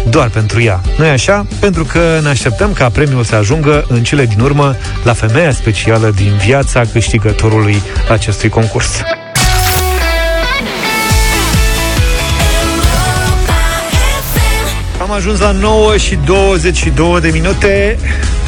[0.08, 0.80] doar pentru ea.
[0.98, 1.46] nu așa?
[1.60, 6.12] Pentru că ne așteptăm ca premiul să ajungă în cele din urmă la femeia specială
[6.16, 8.93] din viața câștigătorului acestui concurs.
[15.00, 17.98] Am ajuns la 9 și 22 de minute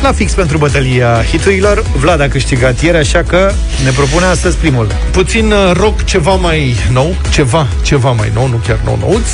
[0.03, 1.82] la fix pentru bătălia hiturilor.
[1.97, 3.53] Vlad a câștigat ieri, așa că
[3.84, 4.86] ne propune astăzi primul.
[5.11, 9.28] Puțin uh, rock ceva mai nou, ceva, ceva mai nou, nu chiar nou nouț.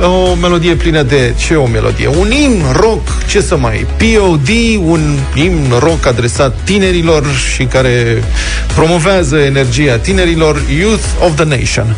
[0.00, 2.06] O melodie plină de ce o melodie?
[2.06, 3.86] Un imn rock, ce să mai?
[3.96, 4.48] POD,
[4.80, 8.22] un imn rock adresat tinerilor și care
[8.74, 11.96] promovează energia tinerilor, Youth of the Nation.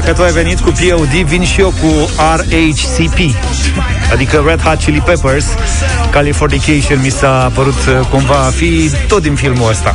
[0.00, 3.18] Dacă tu ai venit cu POD, vin și eu cu RHCP,
[4.12, 5.46] adică Red Hot Chili Peppers.
[6.10, 9.94] Californication mi s-a părut uh, cumva a fi tot din filmul ăsta.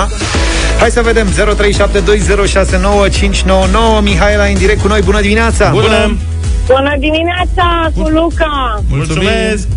[0.78, 1.28] Hai să vedem.
[1.28, 1.34] 0372069599
[4.02, 5.70] Mihaela în direct cu noi, bună dimineața!
[5.70, 6.16] Bună!
[6.66, 6.96] Bună!
[6.98, 8.82] Dimineața cu Luca!
[8.88, 9.68] Mulțumesc!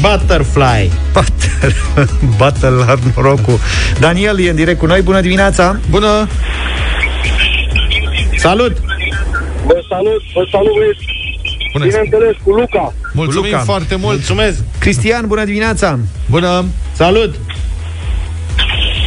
[0.00, 0.90] Butterfly!
[1.12, 1.74] Butter,
[2.38, 3.58] Battle la norocul.
[3.98, 5.78] Daniel e în direct cu noi, bună dimineața!
[5.90, 6.28] Bună!
[8.36, 8.76] Salut!
[9.66, 11.04] Vă salut, vă salut, băieți.
[11.78, 11.88] Bună.
[11.88, 12.94] Bineînțeles, cu Luca.
[13.12, 13.62] Mulțumim Luca.
[13.62, 14.14] foarte mult.
[14.14, 14.58] Mulțumesc.
[14.78, 15.98] Cristian, bună dimineața.
[16.30, 16.64] Bună.
[16.92, 17.34] Salut.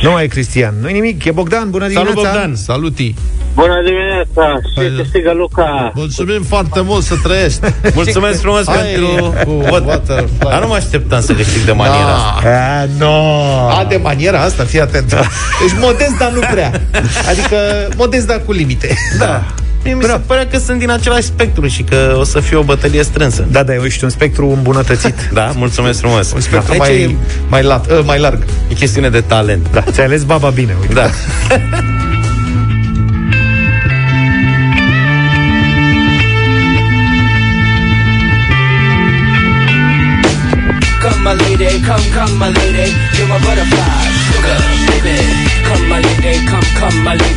[0.02, 2.32] Nu mai e Cristian, nu nimic, e Bogdan, bună Salut dimineața.
[2.32, 2.56] Bogdan.
[2.56, 3.14] Saluti
[3.54, 4.86] Bună dimineața, Hai.
[4.86, 5.92] și câștigă Luca.
[5.96, 7.60] Mulțumim foarte mult să trăiești.
[7.96, 8.78] Mulțumesc frumos Hai.
[8.78, 9.84] pentru cu vot.
[9.84, 10.50] Butterfly.
[10.50, 12.40] Dar nu mă așteptam să câștig de maniera asta.
[12.44, 12.80] Da.
[12.82, 13.70] A, no.
[13.70, 15.10] A, de maniera asta, fii atent.
[15.10, 16.82] Deci modest, dar nu prea.
[17.30, 18.96] Adică modest, dar cu limite.
[19.18, 19.46] Da
[19.84, 22.64] mie mi se părea că sunt din același spectru și că o să fie o
[22.64, 23.48] bătălie strânsă.
[23.52, 25.30] Da, da, eu ești un spectru îmbunătățit.
[25.34, 26.32] da, mulțumesc frumos.
[26.32, 26.78] Un spectru da.
[26.78, 27.16] mai, e...
[27.50, 28.44] mai, lat, uh, mai larg.
[28.68, 29.68] E chestiune de talent.
[29.72, 30.94] Da, ți-ai ales baba bine, uite.
[30.94, 31.10] Da.
[41.02, 45.18] Come my lady, come, come my lady, you're my butterfly, sugar, baby.
[45.68, 47.29] Come my lady, come, come my lady.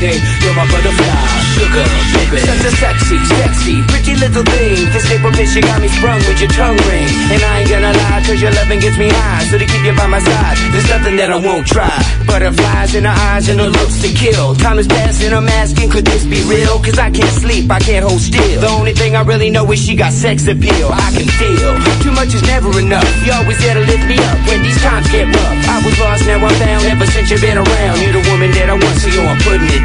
[2.43, 4.91] Such a sexy, sexy, pretty little thing.
[4.91, 7.07] This April bitch, you got me sprung with your tongue ring.
[7.31, 9.45] And I ain't gonna lie, cause your loving gets me high.
[9.47, 11.93] So to keep you by my side, there's nothing that I won't try.
[12.27, 14.57] Butterflies in her eyes and her looks to kill.
[14.57, 16.83] Time is passing, I'm asking, could this be real?
[16.83, 18.61] Cause I can't sleep, I can't hold still.
[18.61, 20.91] The only thing I really know is she got sex appeal.
[20.91, 23.07] I can feel too much is never enough.
[23.23, 25.59] You always there to lift me up when these times get rough.
[25.71, 26.91] I was lost, now I'm found.
[26.91, 29.71] Ever since you've been around, you're the woman that I want, so yo, I'm putting
[29.71, 29.85] it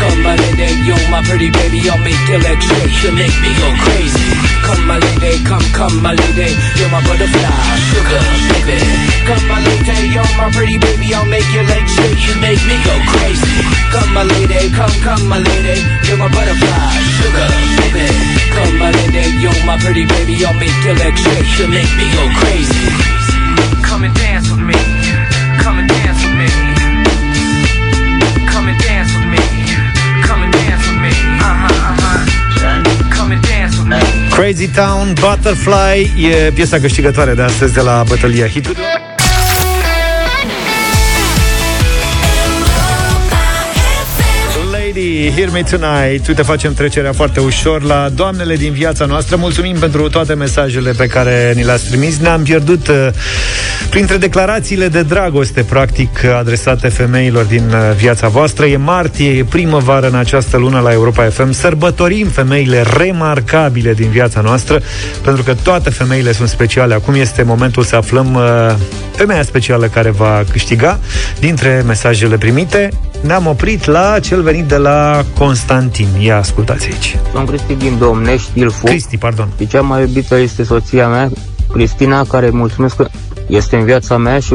[0.00, 1.84] Come my lady, you're my pretty baby.
[1.92, 4.28] I'll make legs shake, you make me go crazy.
[4.64, 6.56] Come my lady, come, come my lady.
[6.80, 7.52] You're my butterfly,
[7.92, 8.80] sugar baby.
[9.28, 11.12] Come my lady, you're my pretty baby.
[11.12, 13.56] I'll make your legs shake, you make me go crazy.
[13.92, 15.84] Come my lady, come, come my lady.
[16.08, 17.48] You're my butterfly, sugar
[17.84, 18.08] baby.
[18.56, 20.40] Come my lady, you're my pretty baby.
[20.48, 22.88] I'll make your legs shake, you make me go crazy.
[23.84, 24.89] Come and dance with me.
[34.40, 38.82] Crazy Town, Butterfly E piesa câștigătoare de astăzi de la bătălia hitului
[44.90, 46.28] Lady, Hear Me Tonight.
[46.28, 49.36] Uite, facem trecerea foarte ușor la doamnele din viața noastră.
[49.36, 52.18] Mulțumim pentru toate mesajele pe care ni le-ați trimis.
[52.18, 53.08] Ne-am pierdut uh,
[53.90, 60.08] printre declarațiile de dragoste Practic adresate femeilor din uh, viața voastră E martie, e primăvară
[60.08, 64.80] în această lună la Europa FM Sărbătorim femeile remarcabile din viața noastră
[65.22, 68.74] Pentru că toate femeile sunt speciale Acum este momentul să aflăm uh,
[69.14, 70.98] femeia specială care va câștiga
[71.40, 72.88] Dintre mesajele primite
[73.20, 76.08] ne-am oprit la cel venit de la Constantin.
[76.18, 77.18] Ia ascultați aici.
[77.32, 78.84] Sunt Cristi din Domnești, Ilfu.
[78.84, 79.48] Cristi, pardon.
[79.58, 81.30] Și cea mai iubită este soția mea,
[81.72, 83.08] Cristina, care mulțumesc că
[83.50, 84.54] este în viața mea și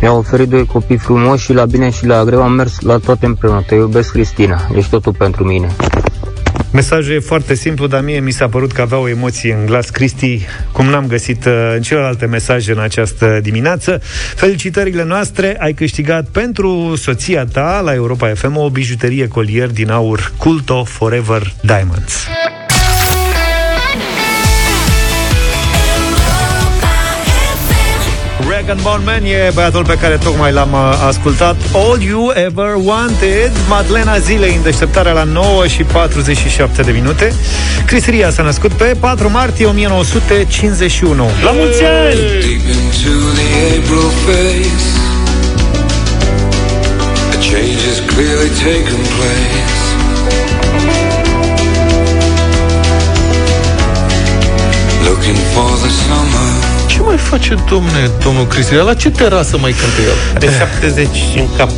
[0.00, 3.26] mi-a oferit doi copii frumoși și la bine și la greu am mers la toate
[3.26, 3.62] împreună.
[3.66, 4.68] Te iubesc, Cristina.
[4.74, 5.68] Ești totul pentru mine.
[6.72, 9.90] Mesajul e foarte simplu, dar mie mi s-a părut că avea o emoție în glas
[9.90, 14.00] Cristi, cum n-am găsit uh, în celelalte mesaje în această dimineață.
[14.34, 20.32] Felicitările noastre, ai câștigat pentru soția ta la Europa FM o bijuterie colier din aur
[20.36, 22.26] Culto Forever Diamonds.
[28.66, 31.56] Dragon Bone Man e băiatul pe care tocmai l-am uh, ascultat.
[31.74, 37.32] All You Ever Wanted Madlena Zilei în deșteptarea la 9 și 47 de minute.
[37.86, 42.14] Cristiria s-a născut pe 4 martie 1951 La mulți ani!
[42.14, 44.86] Deep into the April face.
[47.34, 49.74] A change has clearly taken place.
[55.08, 58.84] Looking for the summer Ce mai face, domne, domnul Cristian?
[58.84, 60.38] La ce terasă mai cântă el?
[60.38, 61.70] De 70 în cap.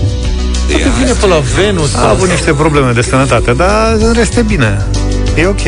[0.70, 1.94] Poate vine pe la Venus.
[1.94, 4.86] A avut niște probleme de sănătate, dar în rest e bine.
[5.34, 5.60] E ok.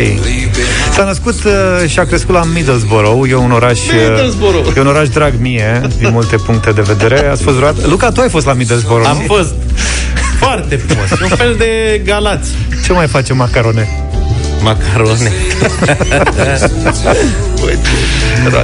[0.94, 1.52] S-a născut uh,
[1.88, 3.30] și a crescut la Middlesbrough.
[3.30, 3.78] E un oraș...
[3.78, 4.76] uh, Middlesbrough.
[4.76, 7.28] E un oraș drag mie, din multe puncte de vedere.
[7.30, 7.86] Ați fost vreodată?
[7.88, 9.34] Luca, tu ai fost la Middlesbrough, Am nu?
[9.34, 9.54] fost
[10.38, 11.10] foarte frumos.
[11.10, 12.50] E un fel de galați.
[12.84, 13.88] Ce mai face macarone?
[14.62, 15.32] Macarone.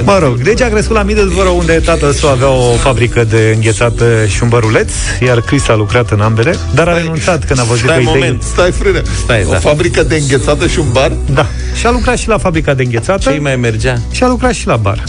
[0.03, 4.25] Mă rog, deci a crescut la Middlesbrough unde tatăl său avea o fabrică de înghețată
[4.27, 7.83] și un băruleț, iar Chris a lucrat în ambele, dar a renunțat când a văzut
[7.83, 8.21] Stai că un idei...
[8.21, 9.01] moment, stai frână.
[9.23, 9.57] Stai, o da.
[9.57, 11.11] fabrică de înghețată și un bar?
[11.33, 11.45] Da.
[11.75, 13.31] Și a lucrat și la fabrica de înghețată.
[13.31, 13.97] Ce mai mergea?
[14.11, 15.03] Și a lucrat și la bar.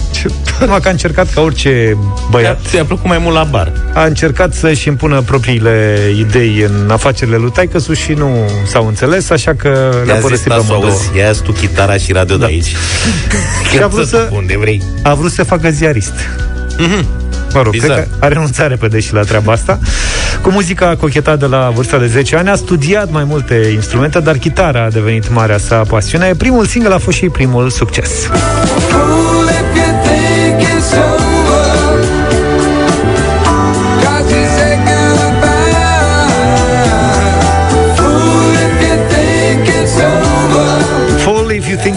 [0.60, 1.96] Numai că a încercat ca orice
[2.30, 2.60] băiat.
[2.68, 3.72] Ți-a plăcut mai mult la bar.
[3.94, 9.54] A încercat să-și impună propriile idei în afacerile lui taică și nu s-au înțeles, așa
[9.54, 9.68] că
[10.04, 10.92] le-a I-a zis părăsit pe tasul, amândouă.
[10.92, 12.74] auzi, ia tu chitara și radio de aici.
[13.72, 14.82] Și a vrut să, Unde vrei.
[15.02, 16.12] a vrut să se facă ziarist.
[17.54, 17.90] Mă rog, Bizar.
[17.90, 19.78] cred că a renunțat repede și la treaba asta.
[20.42, 24.20] Cu muzica a cochetat de la vârsta de 10 ani, a studiat mai multe instrumente,
[24.20, 26.34] dar chitara a devenit marea sa pasiune.
[26.36, 28.10] Primul single a fost și primul succes.
[28.88, 29.37] Fall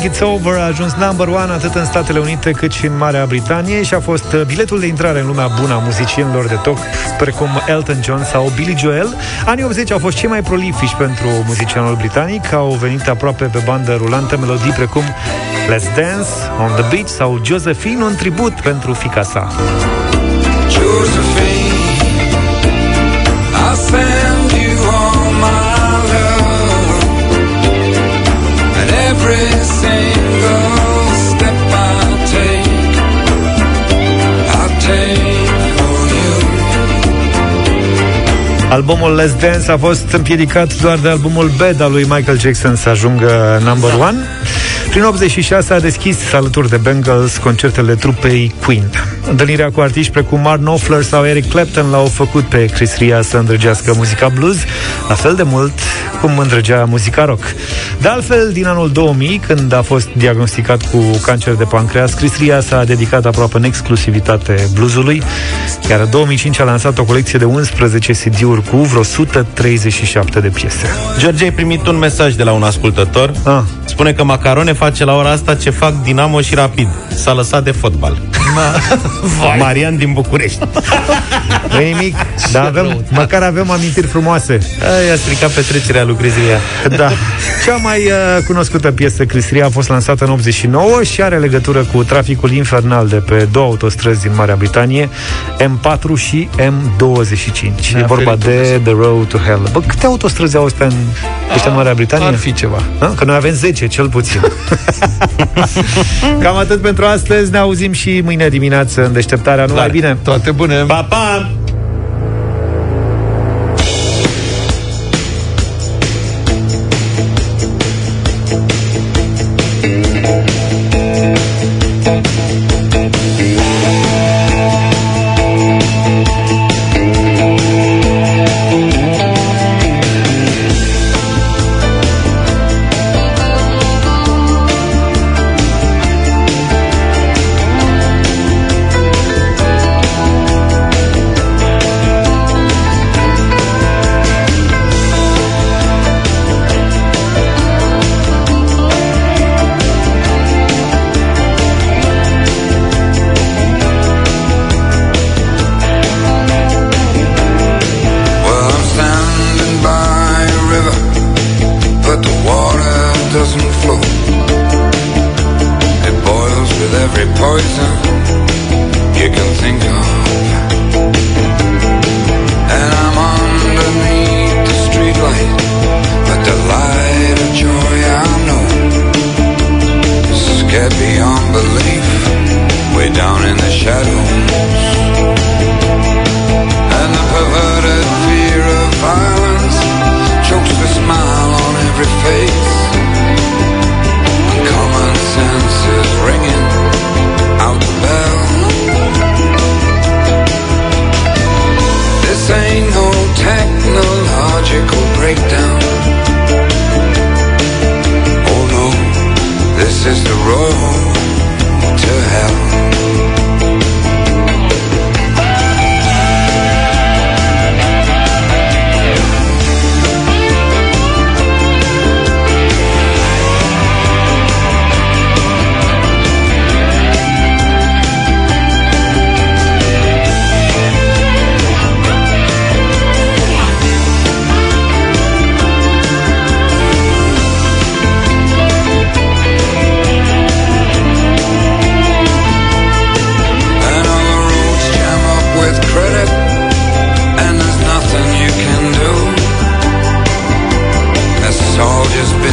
[0.03, 3.83] It's Over a ajuns number one atât în Statele Unite cât și în Marea Britanie
[3.83, 6.77] și a fost uh, biletul de intrare în lumea bună a muzicienilor de top,
[7.17, 9.15] precum Elton John sau Billy Joel.
[9.45, 13.95] Anii 80 au fost cei mai prolifici pentru muzicianul britanic, au venit aproape pe bandă
[13.95, 15.03] rulantă melodii precum
[15.69, 16.29] Let's Dance,
[16.61, 19.47] On The Beach sau Josephine, un tribut pentru fica sa.
[20.69, 21.40] Josephine,
[38.81, 42.89] Albumul Let's Dance a fost împiedicat doar de albumul Bad al lui Michael Jackson să
[42.89, 44.17] ajungă number one.
[44.89, 48.89] Prin 86 a deschis alături de Bengals concertele trupei Queen.
[49.29, 53.37] Întâlnirea cu artiști precum Mark Knopfler sau Eric Clapton l-au făcut pe Chris Ria să
[53.37, 54.57] îndrăgească muzica blues,
[55.07, 55.73] la fel de mult
[56.21, 57.43] cum îndrăgea muzica rock.
[58.01, 62.61] De altfel, din anul 2000, când a fost diagnosticat cu cancer de pancreas, Chris Ria
[62.61, 65.23] s-a dedicat aproape în exclusivitate bluesului,
[65.89, 70.85] iar în 2005 a lansat o colecție de 11 CD-uri cu vreo 137 de piese.
[71.19, 73.31] George, ai primit un mesaj de la un ascultător.
[73.43, 73.61] Ah.
[73.85, 76.87] Spune că Macarone face la ora asta ce fac Dinamo și Rapid.
[77.15, 78.17] S-a lăsat de fotbal.
[79.57, 80.59] Marian din București.
[81.71, 82.15] Nu e nimic,
[82.51, 84.59] dar avem, măcar avem amintiri frumoase.
[85.01, 86.59] Aia a stricat petrecerea lui Grizia.
[86.97, 87.09] Da.
[87.65, 92.03] Cea mai uh, cunoscută piesă Cristria a fost lansată în 89 și are legătură cu
[92.03, 95.09] traficul infernal de pe două autostrăzi din Marea Britanie,
[95.59, 97.97] M4 și M25.
[97.97, 99.69] e vorba de The Road to Hell.
[99.71, 100.93] Bă, câte autostrăzi au astea în,
[101.53, 102.27] ăștia în Marea Britanie?
[102.27, 102.81] Ar fi ceva.
[102.99, 103.13] Ha?
[103.17, 104.41] Că noi avem 10, cel puțin.
[106.41, 107.51] Cam atât pentru astăzi.
[107.51, 109.65] Ne auzim și mâine dimineață în deșteptarea.
[109.65, 109.95] Numai Clar.
[109.95, 110.17] bine!
[110.23, 110.75] Toate bune!
[110.75, 111.60] Pa, pa!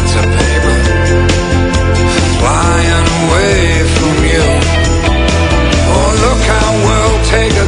[0.06, 0.76] paper
[2.38, 3.58] flying away
[3.96, 4.46] from you.
[5.90, 6.68] Oh, look how
[7.34, 7.67] take a